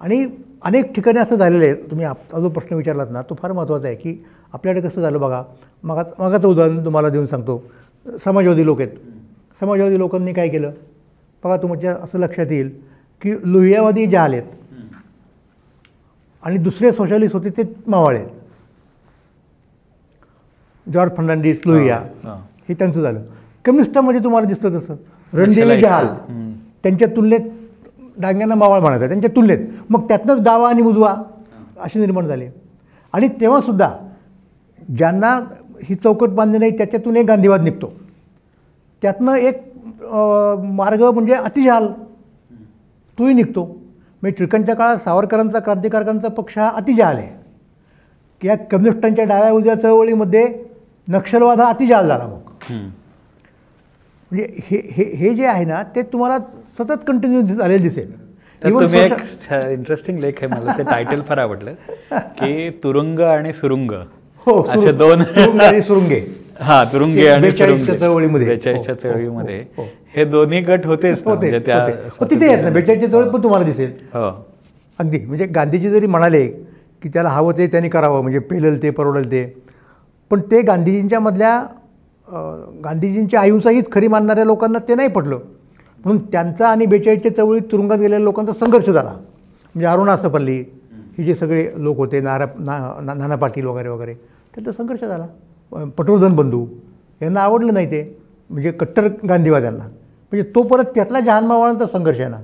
[0.00, 0.26] आणि
[0.64, 3.96] अनेक ठिकाणी असं झालेलं आहे तुम्ही आपला जो प्रश्न विचारलात ना तो फार महत्त्वाचा आहे
[3.96, 4.16] की
[4.52, 5.42] आपल्याकडे कसं झालं बघा
[5.84, 7.62] मगा मगाचं उदाहरण तुम्हाला देऊन सांगतो
[8.24, 8.96] समाजवादी लोक आहेत
[9.60, 10.72] समाजवादी लोकांनी काय केलं
[11.42, 12.70] बघा तुमच्या असं लक्षात येईल
[13.22, 14.52] की लोहियामध्ये जहाल आहेत
[16.42, 18.28] आणि दुसरे सोशलिस्ट होते ते मावाळे आहेत
[20.86, 22.36] जॉर्ज फर्नांडिस लोहिया हा.
[22.68, 23.20] त्यांचं झालं
[23.64, 24.94] कम्युनिस्टामध्ये तुम्हाला दिसतं तसं
[25.32, 25.80] रणदेवी.
[25.80, 26.06] जहाल.
[26.84, 27.40] त्यांच्या तुलनेत
[28.16, 29.58] डांग्यांना मावळ म्हणायचा त्यांच्या तुलनेत
[29.90, 31.14] मग त्यातनंच डावा आणि उजवा
[31.84, 32.48] असे निर्माण झाले.
[33.14, 33.90] आणि तेव्हासुद्धा
[34.96, 35.38] ज्यांना
[35.82, 37.92] ही चौकट बांधली नाही त्याच्यातून एक गांधीवाद निघतो.
[39.02, 39.62] त्यातनं एक
[40.74, 41.86] मार्ग म्हणजे अतिजहाल
[43.18, 43.64] तोही निघतो.
[43.64, 47.28] म्हणजे टिळकांच्या काळात सावरकरांचा क्रांतिकारकांचा पक्ष हा अतिजहाल आहे.
[48.42, 50.46] की या कम्युनिस्टांच्या डाव्या उजव्या चळवळीमध्ये
[51.08, 52.74] नक्षलवाद हा अतिजहाल झाला मग.
[54.34, 56.38] म्हणजे हे हे हे जे आहे ना ते तुम्हाला
[56.78, 58.12] सतत कंटिन्यू झालेलं दिसेल.
[58.62, 59.12] तुम्ही एक
[59.52, 61.74] इंटरेस्टिंग लेख आहे मला ते टायटल फार आवडलं
[62.12, 63.90] की तुरुंग आणि सुरुंग.
[64.46, 66.12] हो असे दोन सुरुंग.
[66.60, 67.98] हा तुरुंगे आणि 42 च्या सुरुंगे.
[67.98, 68.46] चळवळीमध्ये.
[68.46, 69.58] बेचाळीसच्या हो, चळवळीमध्ये.
[69.76, 69.88] हो, हो.
[70.16, 71.50] हे दोन्ही गट होतेच म्हणजे.
[71.50, 73.92] हो, तिथे आहेत ना बेचाळीसची चळवळ पण तुम्हाला दिसेल.
[74.14, 74.30] हो.
[74.98, 75.18] अगदी.
[75.18, 76.46] म्हणजे गांधीजी जरी म्हणाले
[77.02, 79.44] की त्याला हवं ते त्यांनी करावं म्हणजे पेलल ते परवडल ते
[80.30, 81.58] पण ते गांधीजींच्या मधल्या
[82.84, 85.38] गांधीजींच्या अहिंसा हीच खरी मानणाऱ्या लोकांना ते नाही पटलं.
[86.04, 89.10] म्हणून त्यांचा आणि बेचाळीसच्या चळवळीत तुरुंगात गेलेल्या लोकांचा संघर्ष झाला.
[89.10, 90.64] म्हणजे अरुणा सपल्ली
[91.18, 95.24] हे जे सगळे लोक होते नारा ना नाना पाटील वगैरे वगैरे त्यांचा संघर्ष झाला.
[95.72, 96.66] अं, पटवर्धन बंधू
[97.22, 98.20] यांना आवडलं नाही ते.
[98.50, 99.84] म्हणजे कट्टर गांधीवाद्यांना.
[99.84, 102.40] म्हणजे तो परत त्यातला जहानमावाळांचा संघर्ष आहे ना.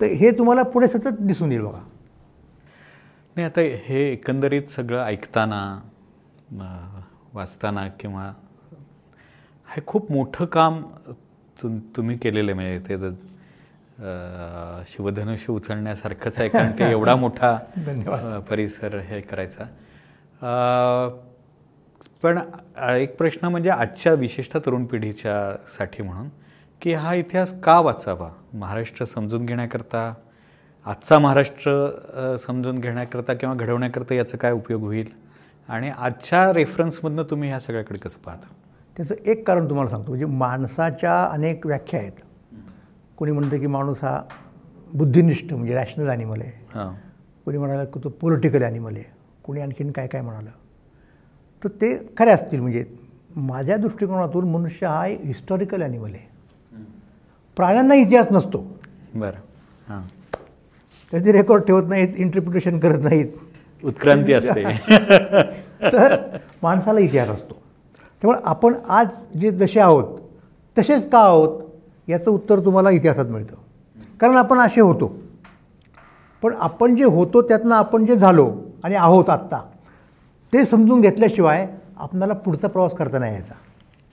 [0.00, 1.82] तर हे तुम्हाला पुढे सतत दिसून येईल बघा.
[3.36, 5.80] नाही आता हे एकंदरीत सगळं ऐकताना
[7.34, 8.32] वाचताना किंवा
[9.76, 10.80] हे खूप मोठं काम
[11.56, 12.54] तुम तुम्ही केलेलं आहे.
[12.54, 13.10] म्हणजे ते
[14.88, 17.52] शिवधनुष्य उचलण्यासारखंच आहे कारण ते एवढा मोठा
[18.48, 19.64] परिसर हे करायचा.
[22.22, 22.38] पण
[22.96, 25.36] एक प्रश्न म्हणजे आजच्या विशेषतः तरुण पिढीच्या
[25.76, 26.28] साठी म्हणून
[26.82, 28.30] की हा इतिहास का वाचावा?
[28.54, 30.12] महाराष्ट्र समजून घेण्याकरता
[30.86, 35.10] आजचा महाराष्ट्र समजून घेण्याकरता किंवा घडवण्याकरता याचा काय उपयोग होईल?
[35.68, 38.46] आणि आजच्या रेफरन्समधनं तुम्ही ह्या सगळ्याकडे कसं पाहता?
[38.96, 40.08] त्याचं एक कारण तुम्हाला सांगतो.
[40.08, 42.12] म्हणजे माणसाच्या अनेक व्याख्या आहेत.
[43.16, 44.22] कोणी म्हणतं की माणूस हा
[44.94, 46.52] बुद्धिनिष्ठ म्हणजे रॅशनल ॲनिमल आहे.
[46.74, 46.94] हां.
[47.44, 49.04] कोणी म्हणाला की तो पॉलिटिकल ॲनिमल आहे.
[49.44, 50.50] कोणी आणखीन काय काय म्हणालं?
[51.64, 52.60] तर ते खरे असतील.
[52.60, 52.84] म्हणजे
[53.36, 56.34] माझ्या दृष्टिकोनातून मनुष्य हा हिस्टॉरिकल ॲनिमल आहे.
[57.56, 58.78] प्राण्यांना इतिहास नसतो.
[59.14, 59.38] बरं.
[59.88, 60.02] हां.
[61.10, 63.26] त्याचे रेकॉर्ड ठेवत नाहीत इंटरप्रिटेशन करत नाहीत.
[63.84, 64.64] उत्क्रांती असते.
[65.92, 67.62] तर माणसाला इतिहास असतो.
[68.22, 70.18] त्यामुळे आपण आज जे जसे आहोत
[70.76, 71.60] तसेच का आहोत
[72.08, 73.54] याचं उत्तर तुम्हाला इतिहासात मिळतं.
[74.20, 75.12] कारण आपण असे होतो.
[76.42, 78.50] पण आपण जे होतो त्यातनं आपण जे झालो
[78.84, 79.60] आणि आहोत आत्ता
[80.52, 83.54] ते समजून घेतल्याशिवाय आपणाला पुढचा प्रवास करता नाही यायचा.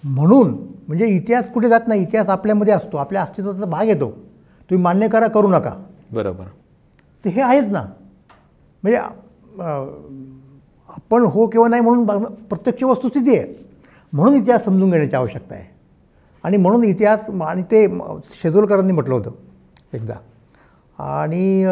[0.03, 0.53] म्हणून
[0.87, 4.09] म्हणजे इतिहास कुठे जात नाही इतिहास आपल्यामध्ये असतो आपल्या अस्तित्वाचा भाग येतो.
[4.69, 5.71] तुम्ही मान्य करा करू नका.
[6.11, 6.45] बरोबर.
[7.25, 7.81] तर हे आहेच ना.
[8.83, 8.97] म्हणजे
[10.89, 12.05] आपण हो किंवा नाही म्हणून
[12.49, 13.45] प्रत्यक्ष वस्तुस्थिती आहे.
[14.13, 15.65] म्हणून इतिहास समजून घेण्याची आवश्यकता आहे.
[16.43, 17.87] आणि म्हणून इतिहास आणि ते
[18.35, 19.31] शेजोलकरांनी म्हटलं होतं
[19.93, 20.13] एकदा.
[20.99, 21.65] आणि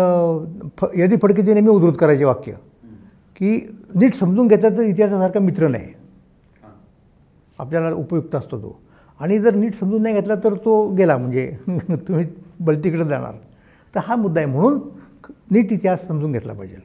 [0.78, 2.52] फ यदी फडकेची नेहमी उद्धृत करायचे वाक्य
[3.36, 5.94] की नीट समजून घेतलं तर इतिहासासारखा मित्र नाही.
[7.60, 8.82] आपल्याला उपयुक्त असतो तो.
[9.20, 11.58] आणि जर नीट समजून नाही घेतला तर तो गेला म्हणजे
[11.90, 12.26] तुम्ही
[12.60, 13.34] बलतीकडे जाणार.
[13.96, 14.50] तर हा मुद्दा आहे.
[14.52, 14.80] म्हणून
[15.52, 16.78] नीट इतिहास समजून घेतला पाहिजे.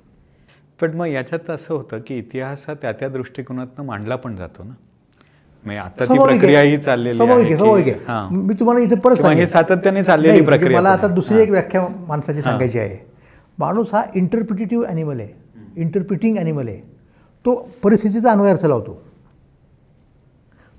[0.81, 4.73] पण मग याच्यात असं होतं की इतिहास हा त्या त्या दृष्टिकोनातनं मांडला पण जातो ना?
[5.75, 6.19] आता ती.
[6.19, 7.95] प्रक्रिया ही चाललेली आहे.
[8.31, 9.47] मी तुम्हाला इथे परत हे.
[9.47, 11.07] सातत्याने चाललेली म्हणजे प्रक्रिया मला आता.
[11.07, 11.43] दुसरी.
[11.43, 13.07] एक व्याख्या माणसाची सांगायची आहे.
[13.59, 15.29] माणूस हा इंटरप्रिटेटिव्ह ॲनिमल आहे.
[15.77, 16.77] इंटरप्रिटिंग ॲनिमल आहे.
[17.45, 19.03] तो परिस्थितीचा अन्वयार्थ लावतो.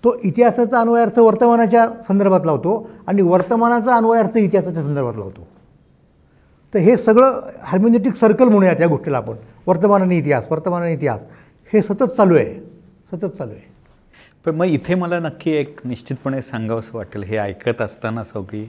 [0.04, 5.48] तो इतिहासाचा अन्वयार्थ वर्तमानाच्या संदर्भात लावतो आणि वर्तमानाचा अन्वयार्थ इतिहासाच्या संदर्भात लावतो.
[6.74, 9.34] तर हे सगळं हार्मोनेटिक सर्कल म्हणूया त्या गोष्टीला आपण.
[9.68, 11.22] वर्तमानाने इतिहास वर्तमानाने इतिहास.
[11.74, 12.54] हे सतत चालू आहे.
[13.12, 13.77] सतत चालू आहे.
[14.48, 18.62] पण मग इथे मला नक्की एक निश्चितपणे सांगावंसं वाटेल हे ऐकत असताना सगळी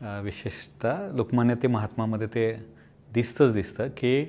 [0.00, 2.64] विशेषतः लोकमान्य ते महात्मामध्ये ते
[3.14, 4.24] दिसतंच दिसतं की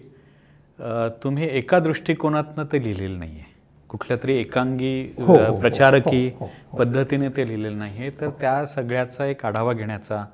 [1.24, 3.56] तुम्ही एका दृष्टिकोनातनं ते लिहिलेलं नाही आहे
[3.90, 6.30] कुठल्या तरी एकांगी हो, हो, हो, प्रचारकी
[6.78, 10.26] पद्धतीने ते लिहिलेलं नाही आहे तर त्या सगळ्याचा एक आढावा घेण्याचा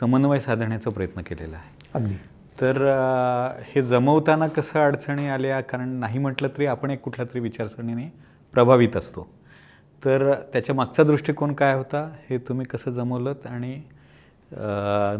[0.00, 1.88] समन्वय साधण्याचा प्रयत्न केलेला आहे.
[1.94, 2.14] अगदी.
[2.60, 2.84] तर
[3.66, 5.60] हे जमवताना कसं अडचणी आल्या?
[5.60, 8.12] कारण नाही म्हटलं तरी आपण एक कुठल्या तरी विचारसरणीने
[8.52, 9.35] प्रभावित असतो.
[10.04, 13.80] तर त्याच्या मागचा दृष्टिकोन काय होता हे तुम्ही कसं जमवलं आणि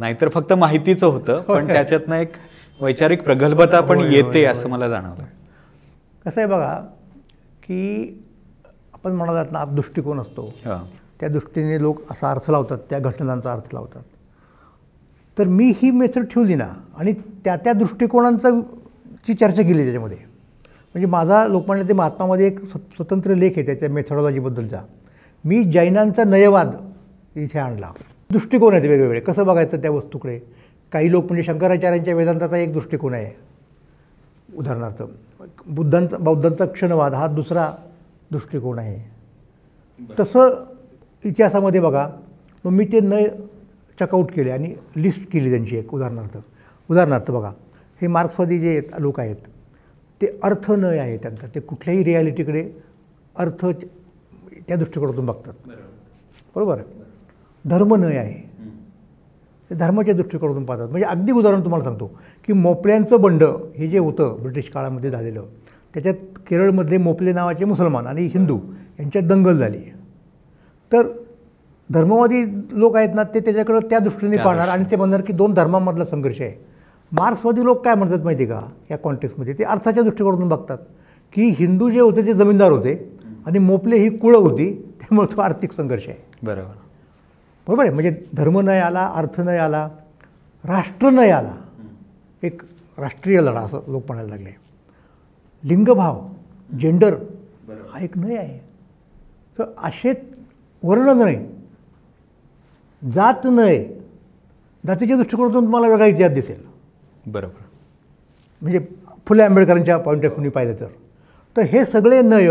[0.00, 2.32] नाहीतर फक्त माहितीचं होतं पण त्याच्यातनं एक
[2.80, 4.44] वैचारिक प्रगल्भता पण येते.
[4.44, 5.24] असं मला जाणवलं.
[6.26, 6.74] कसं आहे बघा
[7.62, 8.08] की
[8.94, 10.46] आपण म्हणालात ना दृष्टिकोन असतो.
[10.64, 10.78] हां.
[11.20, 14.02] त्या दृष्टीने लोक असा अर्थ लावतात त्या घटनांचा अर्थ लावतात.
[15.36, 17.12] तर मी ही मेथड ठेवली ना आणि
[17.44, 18.50] त्या त्या दृष्टिकोनांचा
[19.26, 20.18] ची चर्चा केली त्याच्यामध्ये.
[20.96, 24.80] म्हणजे माझा लोकमान्य ते महात्मामध्ये एक स्व- स्वतंत्र लेख आहे त्याच्या मेथडॉलॉजीबद्दलचा
[25.44, 26.76] मी जैनांचा नयवाद
[27.36, 27.92] इथे आणला.
[28.30, 29.20] दृष्टिकोन आहेत वेगवेगळे.
[29.20, 30.40] कसं बघायचं त्या वस्तूकडे?
[30.92, 33.36] काही लोक म्हणजे शंकराचार्यांच्या वेदांताचा एक दृष्टिकोन आहे.
[34.56, 35.02] उदाहरणार्थ
[35.66, 37.72] बुद्धांचा बौद्धांचा क्षणवाद हा दुसरा
[38.30, 39.10] दृष्टिकोन आहे.
[40.20, 40.64] तसं
[41.24, 42.08] इतिहासामध्ये बघा
[42.64, 43.14] मग मी ते न
[44.00, 46.38] चकआउट केले आणि लिस्ट केली त्यांची एक उदाहरणार्थ.
[46.90, 47.50] उदाहरणार्थ बघा
[48.02, 49.36] हे मार्क्सवादी जे आहेत- लोक आहेत
[50.20, 51.46] ते अर्थ नय आहे त्यांचा.
[51.54, 52.62] ते कुठल्याही रियालिटीकडे
[53.36, 55.54] अर्थ त्या दृष्टिकोनातून बघतात.
[56.54, 56.78] बरोबर
[57.64, 58.40] धर्म नय आहे.
[59.70, 60.88] ते धर्माच्या दृष्टिकोनातून पाहतात.
[60.88, 62.06] म्हणजे अगदी उदाहरण तुम्हाला सांगतो
[62.44, 63.42] की मोपल्यांचं बंड
[63.76, 65.46] हे जे होतं ब्रिटिश काळामध्ये झालेलं
[65.94, 66.14] त्याच्यात
[66.48, 68.58] केरळमधले मोपले नावाचे मुसलमान आणि हिंदू
[68.98, 69.78] यांच्यात दंगल झाली.
[70.92, 71.06] तर
[71.90, 72.42] धर्मवादी
[72.80, 76.40] लोक आहेत ना ते त्याच्याकडं त्या दृष्टीने पाहणार आणि ते म्हणणार की दोन धर्मांमधला संघर्ष
[76.40, 76.54] आहे.
[77.12, 80.78] मार्क्सवादी लोक काय म्हणतात माहिती आहे का या कॉन्टेक्समध्ये ते अर्थाच्या दृष्टिकोनातून बघतात
[81.34, 82.94] की हिंदू जे होते ते जमीनदार होते
[83.46, 86.18] आणि मोपले ही कुळं होती त्यामुळे तो आर्थिक संघर्ष आहे.
[86.42, 86.74] बरोबर.
[87.66, 87.92] बरोबर आहे?
[87.92, 89.88] म्हणजे धर्म नाही आला अर्थ नाही आला
[90.64, 91.54] राष्ट्र नाही आला.
[92.42, 92.62] एक
[92.98, 94.50] राष्ट्रीय लढा असं लोक म्हणायला लागले.
[95.62, 96.26] लिंगभाव
[96.78, 97.14] जेंडर
[97.90, 98.58] हा एक नाही आहे.
[99.58, 100.12] तर असे
[100.82, 101.36] वर्ण नाही
[103.02, 103.84] जात नाही
[104.84, 106.65] जातीच्या दृष्टिकोनातून तुम्हाला वेगळा इतिहास दिसेल.
[107.26, 107.62] बरोबर.
[108.62, 108.80] म्हणजे
[109.26, 110.86] फुले आंबेडकरांच्या पॉईंट ऑफ व्ह्यूनी पाहिलं तर.
[111.56, 112.50] तर हे सगळे नय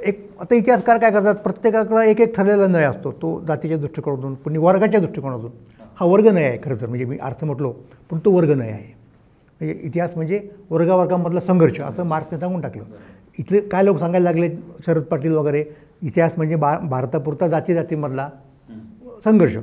[0.00, 3.12] एक आता इतिहासकार काय करतात प्रत्येकाकडं एक एक ठरलेला नय असतो.
[3.12, 5.50] तो जातीच्या दृष्टिकोनातून पुणे वर्गाच्या दृष्टिकोनातून.
[6.00, 6.86] हा वर्ग नय आहे खरं तर.
[6.86, 7.72] म्हणजे मी अर्थ म्हटलो
[8.10, 8.92] पण तो वर्ग नय आहे.
[9.60, 10.40] म्हणजे इतिहास म्हणजे
[10.70, 12.84] वर्गावर्गामधला संघर्ष असं मार्क्सने सांगून टाकलं.
[13.38, 14.48] इथले काय लोक सांगायला लागले
[14.86, 15.64] शरद पाटील वगैरे?
[16.02, 18.28] इतिहास म्हणजे बा भारतापुरता जाती जातीमधला
[19.24, 19.56] संघर्ष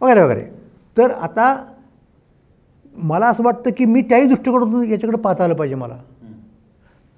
[0.00, 0.42] वगैरे वगैरे.
[0.96, 1.54] तर आता
[2.96, 5.98] मला असं वाटतं की मी त्याही दृष्टिकोनातून याच्याकडे पाहता आलं पाहिजे मला.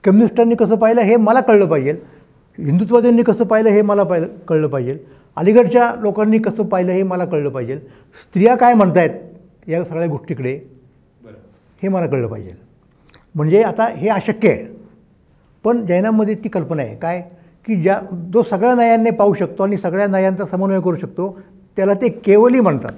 [0.05, 1.93] कम्युनिस्टांनी कसं पाहिलं हे मला कळलं पाहिजे.
[2.59, 4.99] हिंदुत्ववाद्यांनी कसं पाहिलं हे मला पाहिलं कळलं पाहिजे.
[5.37, 7.77] अलीकडच्या लोकांनी कसं पाहिलं हे मला कळलं पाहिजे.
[8.23, 9.11] स्त्रिया काय म्हणतायत
[9.69, 10.61] या सगळ्या गोष्टीकडे
[11.83, 12.53] हे मला कळलं पाहिजे.
[13.35, 14.67] म्हणजे आता हे अशक्य आहे.
[15.65, 16.97] पण जैनांमध्ये ती कल्पना आहे.
[16.97, 17.29] काय?
[17.67, 18.01] की ज्या
[18.35, 21.41] जो सगळ्या न्यायांनी पाहू शकतो आणि सगळ्या न्यायांचा समन्वय करू शकतो
[21.77, 22.93] त्याला ते केवली म्हणतात.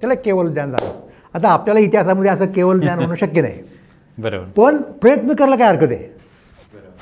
[0.00, 1.07] त्याला केवल ज्ञान झालं.
[1.38, 3.62] आता आपल्याला इतिहासामध्ये असं केवल ज्ञान होणं शक्य नाही.
[4.18, 4.44] बरोबर.
[4.56, 6.06] पण प्रयत्न करायला काय हरकत आहे?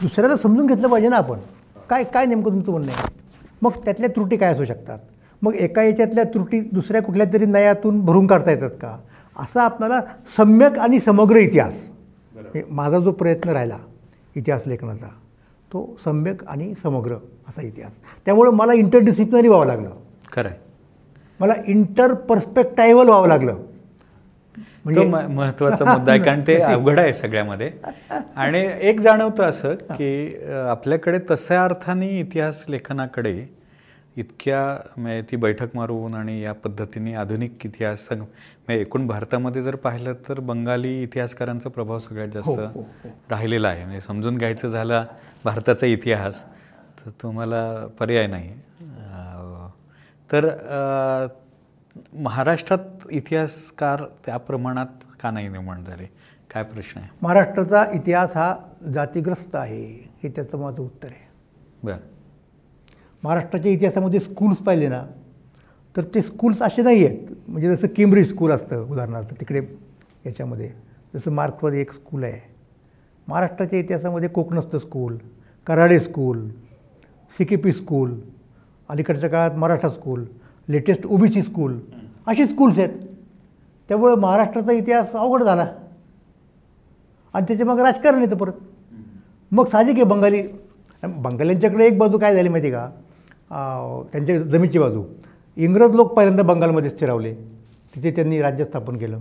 [0.00, 1.38] दुसऱ्याला समजून घेतलं पाहिजे ना आपण.
[1.90, 3.08] काय काय नेमकं तुमचं म्हणणं आहे?
[3.62, 4.98] मग त्यातल्या त्रुटी काय असू शकतात?
[5.42, 8.96] मग एका याच्यातल्या त्रुटी दुसऱ्या कुठल्या तरी नयातून भरून काढता येतात का?
[9.36, 10.00] असा आपल्याला
[10.36, 11.72] सम्यक आणि समग्र इतिहास
[12.54, 13.78] हे माझा जो प्रयत्न राहिला
[14.36, 15.08] इतिहास लेखनाचा
[15.72, 17.14] तो सम्यक आणि समग्र
[17.48, 17.92] असा इतिहास.
[18.26, 19.90] त्यामुळं मला इंटरडिसिप्लिनरी व्हावं लागलं.
[20.32, 20.58] खरं आहे
[21.40, 23.56] मला इंटर पर्स्पेक्टायवल व्हावं लागलं.
[24.86, 27.70] तो म- महत्त्वाचा मुद्दा आहे कारण ते अवघड आहे सगळ्यामध्ये.
[28.36, 30.36] आणि एक जाणवतं असं की
[30.68, 33.46] आपल्याकडे तशा अर्थाने इतिहास लेखनाकडे
[34.16, 34.60] इतक्या
[34.96, 40.40] म्हणजे ती बैठक मारून आणि या पद्धतीने आधुनिक इतिहास म्हणजे एकूण भारतामध्ये जर पाहिलं तर
[40.40, 42.82] बंगाली इतिहासकारांचा प्रभाव सगळ्यात जास्त हो, हो,
[43.30, 43.84] राहिलेला आहे.
[43.84, 45.04] म्हणजे समजून घ्यायचं झाला
[45.44, 46.42] भारताचा इतिहास
[46.98, 47.62] तर तुम्हाला
[47.98, 48.50] पर्याय नाही.
[50.30, 50.46] तर
[52.14, 56.06] महाराष्ट्रात इतिहासकार त्या प्रमाणात का नाही निर्माण झाले?
[56.50, 57.08] काय प्रश्न आहे?
[57.22, 58.56] महाराष्ट्राचा इतिहास हा
[58.94, 61.26] जातीग्रस्त आहे हे त्याचं माझं उत्तर आहे.
[61.84, 61.96] बर.
[63.22, 65.06] महाराष्ट्राच्या इतिहासामध्ये स्कूल्स पाहिले ना
[65.96, 67.28] तर ते स्कूल्स असे नाही आहेत.
[67.48, 69.60] म्हणजे जसं केम्ब्रिज स्कूल असतं उदाहरणार्थ तिकडे
[70.26, 70.72] याच्यामध्ये.
[71.14, 72.40] जसं मार्क्सवादी एक स्कूल आहे.
[73.28, 75.16] महाराष्ट्राच्या इतिहासामध्ये Kokanastha school
[75.66, 76.48] Karhade school
[77.38, 78.20] C K P school
[78.88, 80.24] अलीकडच्या काळात Maratha school
[80.68, 81.78] latest OBC school.
[82.26, 82.90] अशी स्कूल्स आहेत.
[83.88, 85.66] त्यामुळं महाराष्ट्राचा इतिहास अवघड झाला.
[87.34, 88.52] आणि त्याच्या मग राजकारण येतं परत.
[89.52, 90.42] मग साहजिक आहे बंगाली.
[91.02, 94.04] बंगाल्यांच्याकडे एक बाजू काय झाली माहिती आहे का?
[94.12, 95.04] त्यांच्या जमीनची बाजू.
[95.56, 97.34] इंग्रज लोक पहिल्यांदा बंगालमध्ये स्थिरावले.
[97.94, 99.20] तिथे त्यांनी राज्य स्थापन केलं.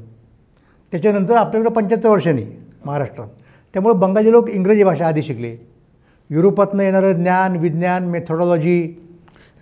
[0.91, 2.43] त्याच्यानंतर आपल्याकडे पंच्याहत्तर वर्षांनी
[2.86, 3.27] महाराष्ट्रात.
[3.73, 5.55] त्यामुळे बंगाली लोक इंग्रजी भाषा आधी शिकले.
[6.29, 9.01] युरोपातनं येणारं ज्ञान विज्ञान मेथोडॉलॉजी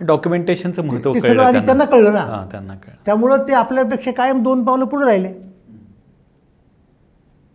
[0.06, 1.84] डॉक्युमेंटेशनचं महत्त्व कळलं त्यांना.
[1.84, 2.20] कळलं ना.
[2.20, 2.96] हां त्यांना कळलं.
[3.06, 5.34] त्यामुळं ते आपल्यापेक्षा कायम दोन पावलं पुढे राहिले.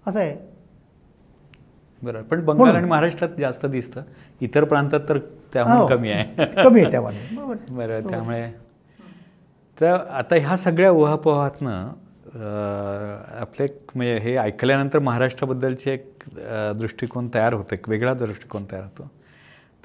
[0.07, 0.35] असं आहे.
[2.03, 2.75] बरोबर पण बंगाल.
[2.75, 4.01] आणि महाराष्ट्रात जास्त दिसतं.
[4.41, 5.17] इतर प्रांतात तर
[5.53, 5.87] त्याहून हो.
[5.87, 6.45] कमी आहे.
[6.63, 7.55] कमी आहे बरोबर.
[7.69, 8.51] बरं त्यामुळे.
[9.81, 11.89] तर आता ह्या सगळ्या उहापोहातनं
[13.41, 16.23] आपले म्हणजे हे ऐकल्यानंतर महाराष्ट्राबद्दलचे एक
[16.79, 19.11] दृष्टिकोन तयार होतो एक वेगळा दृष्टिकोन तयार होतो.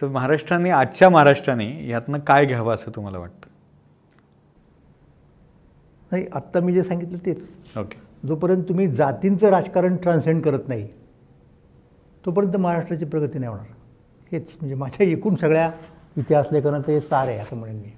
[0.02, 3.48] तर महाराष्ट्राने आजच्या महाराष्ट्राने यातनं काय घ्यावं असं तुम्हाला वाटतं?
[6.12, 7.48] नाही आत्ता मी जे सांगितलं तेच.
[7.76, 7.98] ओके.
[8.28, 10.88] जोपर्यंत तुम्ही जातींचं राजकारण ट्रान्सेंड करत नाही
[12.24, 13.66] तोपर्यंत महाराष्ट्राची प्रगती नाही होणार.
[14.32, 15.70] हेच म्हणजे माझ्या एकूण सगळ्या
[16.16, 17.90] इतिहास लेखनाचं हे सार आहे असं म्हणेन मी.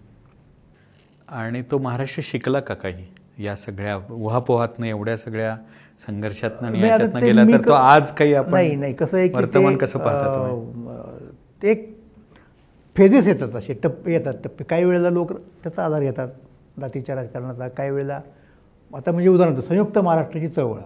[1.29, 3.05] आणि तो महाराष्ट्र शिकला का काही?
[3.39, 5.57] या सगळ्या उहापोहातनं एवढ्या सगळ्या
[6.07, 10.35] संघर्षातनं गेला तर तो आज काही आपण नाही नाही कसं आहे की वर्तमान कसं पाहता
[10.35, 10.87] तुम्ही?
[10.91, 11.26] अं,
[11.63, 11.99] ते एक
[12.97, 14.65] फेजेस येतात असे टप्पे येतात टप्पे.
[14.65, 16.29] काही वेळेला लोक त्याचा आधार घेतात
[16.81, 17.69] जातीच्या राजकारणाचा.
[17.69, 18.21] काही वेळेला
[18.95, 20.79] आता म्हणजे उदाहरणार्थ संयुक्त महाराष्ट्राची चळवळ.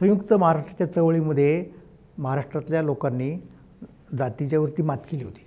[0.00, 1.64] संयुक्त महाराष्ट्राच्या चळवळीमध्ये
[2.18, 3.36] महाराष्ट्रातल्या लोकांनी
[4.18, 5.44] जातीच्यावरती मात केली होती.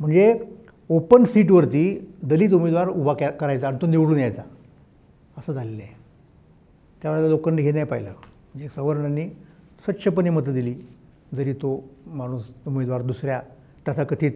[0.00, 0.40] म्हणजे
[0.88, 4.42] ओपन सीटवरती दलित उमेदवार उभा करायचा आणि तो निवडून यायचा.
[5.38, 5.94] असं झालेलं आहे.
[7.02, 8.10] त्यावेळेला लोकांनी हे नाही पाहिलं.
[8.10, 9.28] म्हणजे सवर्णांनी
[9.84, 10.74] स्वच्छपणे मतं दिली.
[11.34, 13.40] जरी तो माणूस उमेदवार दुसऱ्या
[13.88, 14.32] तथाकथित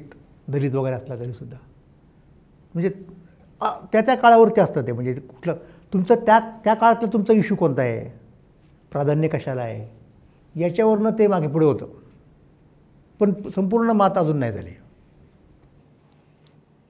[0.48, 1.56] दलित वगैरे असला तरीसुद्धा
[2.74, 2.90] म्हणजे
[3.60, 4.92] आ, त्या त्या काळावरती असतं ते.
[4.92, 5.56] म्हणजे कुठलं
[5.92, 8.10] तुमचं त्या त्या काळातला तुमचा इश्यू कोणता आहे?
[8.92, 9.88] प्राधान्य कशाला आहे?
[10.60, 11.86] याच्यावरनं ते मागे पुढे होतं.
[13.20, 14.70] पण संपूर्ण मात अजून नाही झाली.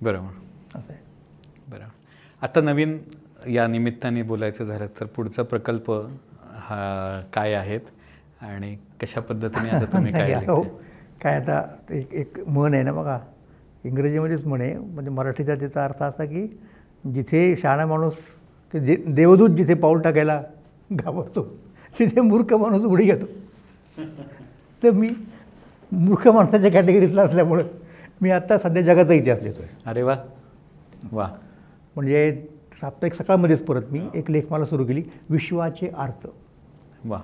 [0.00, 0.30] बरोबर.
[0.78, 1.02] असं आहे.
[1.68, 1.86] बरं
[2.42, 2.98] आता नवीन
[3.48, 5.90] या निमित्ताने बोलायचं झालं तर पुढचा प्रकल्प
[6.54, 7.80] हा काय आहेत?
[8.40, 10.32] आणि कशा पद्धतीने आता तुम्ही काय?
[10.48, 10.62] हो
[11.22, 13.18] काय आता एक एक म्हण आहे ना बघा
[13.84, 16.46] इंग्रजीमध्येच म्हण आहे म्हणजे मराठीचा त्याचा अर्थ असा की
[17.04, 18.16] जिथे शहाणा माणूस
[18.74, 20.40] की जे देवदूत जिथे पाऊल टाकायला
[20.92, 21.42] घाबरतो
[21.98, 23.26] तिथे मूर्ख माणूस उडी घेतो.
[24.82, 25.08] तर मी
[25.92, 27.64] मूर्ख माणसाच्या कॅटेगरीतला असल्यामुळं
[28.20, 30.16] मी आत्ता सध्या जगाचा इतिहास लिहितो आहे अरे वा.
[31.12, 31.28] वा.
[31.96, 32.30] म्हणजे
[32.80, 36.26] साप्ताहिक सकाळमध्येच परत मी एक लेखमाला सुरू केली विश्वाचे अर्थ.
[37.04, 37.18] वा.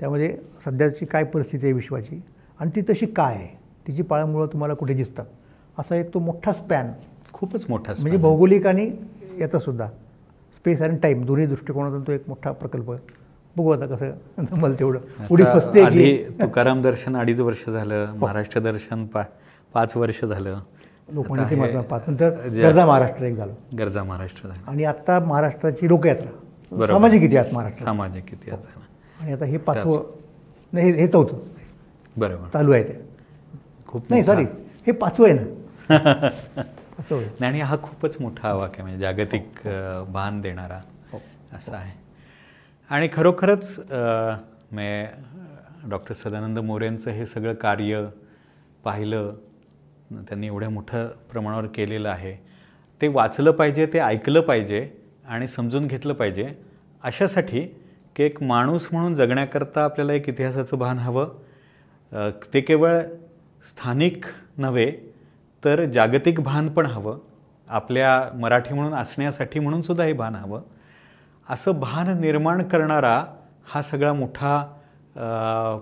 [0.00, 2.20] त्यामध्ये सध्याची काय परिस्थिती आहे विश्वाची?
[2.60, 3.48] आणि ती तशी काय आहे?
[3.86, 5.24] तिची पाळंमुळं तुम्हाला कुठे दिसतात?
[5.78, 6.90] असा एक तो मोठा स्पॅन
[7.32, 8.90] खूपच मोठा म्हणजे भौगोलिक आणि
[9.40, 9.86] याचासुद्धा
[10.56, 13.00] स्पेस आणि टाईम दोन्ही दृष्टिकोनातून तो एक मोठा प्रकल्प आहे.
[13.56, 14.98] बघू आता कसं जमल तेवढं.
[15.30, 19.22] उडी आता फसते आधी तुकाराम दर्शन अडीच वर्ष झालं महाराष्ट्र दर्शन पा
[19.74, 20.60] पाच वर्ष झालं.
[21.12, 22.08] लोकमान्य पाच.
[22.08, 23.54] नंतर गरजा महाराष्ट्र एक झालं.
[23.78, 26.86] गरजा महाराष्ट्र झालं आणि आत्ता महाराष्ट्राची लोकयात्रा.
[26.86, 28.84] सामाजिक इतिहास महाराष्ट्र सामाजिक इतिहास झाला.
[29.20, 30.02] आणि आता हे पाचवं
[30.72, 31.38] नाही हे- हे चौथं.
[32.16, 32.48] बरोबर.
[32.48, 33.00] चालू आहे ते.
[33.86, 34.44] खूप नाही सॉरी
[34.86, 35.44] हे पाचवं आहे ना.
[36.98, 37.44] पाचवं आहे.
[37.46, 40.76] आणि हा खूपच मोठा वाक्य म्हणजे जागतिक अ, भान देणारा
[41.12, 41.20] हो.
[41.52, 41.92] असा आहे.
[42.90, 43.76] आणि खरोखरच
[44.72, 45.04] मे
[45.90, 48.04] डॉक्टर सदानंद मोरेंचं हे सगळं कार्य
[48.84, 49.34] पाहिलं
[50.28, 52.34] त्यांनी एवढ्या मोठ्या प्रमाणावर केलेलं आहे
[53.00, 54.88] ते वाचलं पाहिजे ते ऐकलं पाहिजे
[55.24, 56.48] आणि समजून घेतलं पाहिजे
[57.02, 57.60] अशासाठी
[58.16, 61.28] की एक माणूस म्हणून जगण्याकरता आपल्याला एक इतिहासाचं भान हवं.
[62.54, 62.98] ते केवळ
[63.68, 64.24] स्थानिक
[64.58, 64.92] नव्हे
[65.64, 67.18] तर जागतिक भान पण हवं.
[67.68, 70.62] आपल्या मराठी म्हणून असण्यासाठी म्हणून सुद्धा हे भान हवं.
[71.50, 73.24] असं भान निर्माण करणारा
[73.64, 74.62] हा सगळा मोठा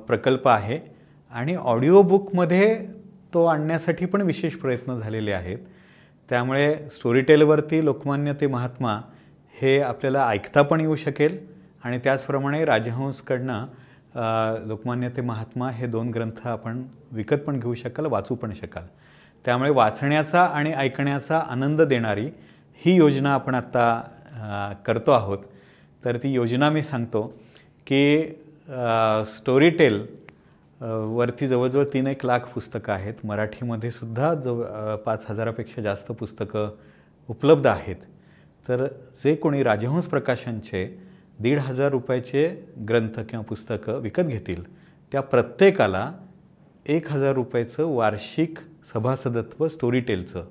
[0.06, 0.78] प्रकल्प आहे.
[1.32, 2.86] आणि ऑडिओ बुकमध्ये
[3.34, 5.58] तो आणण्यासाठी पण विशेष प्रयत्न झालेले आहेत.
[6.28, 9.00] त्यामुळे स्टोरीटेलवरती लोकमान्य ते महात्मा
[9.60, 11.47] हे आपल्याला ऐकता पण येऊ शकेल.
[11.84, 13.66] आणि त्याचप्रमाणे राजहंसकडनं
[14.66, 18.84] लोकमान्य ते महात्मा हे दोन ग्रंथ आपण विकत पण घेऊ शकाल वाचू पण शकाल.
[19.44, 22.26] त्यामुळे वाचण्याचा आणि ऐकण्याचा आनंद देणारी
[22.82, 25.38] ही योजना आपण आत्ता करतो आहोत.
[26.02, 27.22] तर ती योजना मी सांगतो
[27.86, 28.22] की
[29.26, 30.06] स्टोरीटेल
[30.80, 33.14] वरती जवळजवळ तीन एक लाख पुस्तकं आहेत.
[33.24, 34.62] मराठीमध्ये सुद्धा जव
[35.06, 36.70] पाच हजारापेक्षा जास्त पुस्तकं
[37.28, 37.96] उपलब्ध आहेत.
[38.66, 38.86] तर
[39.24, 40.86] जे कोणी राजहंस प्रकाशनचे
[41.40, 42.48] दीड हजार रुपयाचे
[42.88, 44.62] ग्रंथ किंवा पुस्तकं विकत घेतील.
[45.12, 46.12] त्या प्रत्येकाला
[46.86, 48.58] एक हजार रुपयाचं वार्षिक
[48.92, 50.46] सभासदत्व स्टोरीटेलचं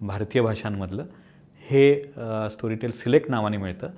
[0.00, 1.04] भारतीय भाषांमधलं
[1.70, 2.02] हे
[2.50, 3.90] स्टोरीटेल सिलेक्ट नावाने मिळतं.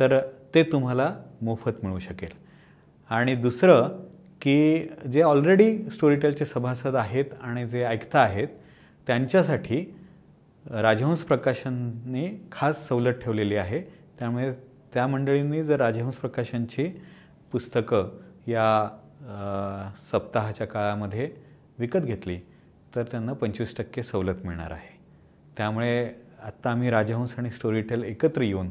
[0.00, 0.18] तर
[0.54, 2.30] ते तुम्हाला मोफत मिळू शकेल.
[3.10, 3.88] आणि दुसरं
[4.42, 8.48] की जे ऑलरेडी स्टोरीटेलचे सभासद आहेत आणि जे ऐकता आहेत
[9.06, 9.84] त्यांच्यासाठी
[10.64, 13.80] राजहंस प्रकाशनने खास सवलत ठेवलेली आहे.
[14.18, 14.52] त्यामुळे
[14.96, 16.84] त्या मंडळींनी जर राजहंस प्रकाशनची
[17.52, 18.08] पुस्तकं
[18.48, 21.28] या सप्ताहाच्या काळामध्ये
[21.78, 22.36] विकत घेतली
[22.94, 24.94] तर त्यांना पंचवीस टक्के सवलत मिळणार आहे.
[25.56, 26.06] त्यामुळे
[26.44, 28.70] आत्ता आम्ही राजहंस आणि स्टोरीटेल एकत्र येऊन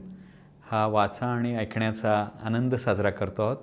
[0.71, 3.57] हा वाचा आणि ऐकण्याचा आनंद साजरा करतो आहोत.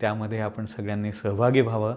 [0.00, 1.94] त्यामध्ये आपण सगळ्यांनी सहभागी व्हावं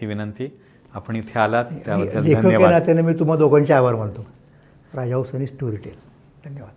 [0.00, 0.48] ही विनंती.
[0.94, 2.70] आपण इथे आलात त्याबद्दल धन्यवाद.
[2.70, 4.26] नात्याने मी तुम्हा दोघांचे आभार मानतो.
[4.94, 5.98] राजाऊस आणि स्टोरी टेल
[6.44, 6.74] धन्यवाद.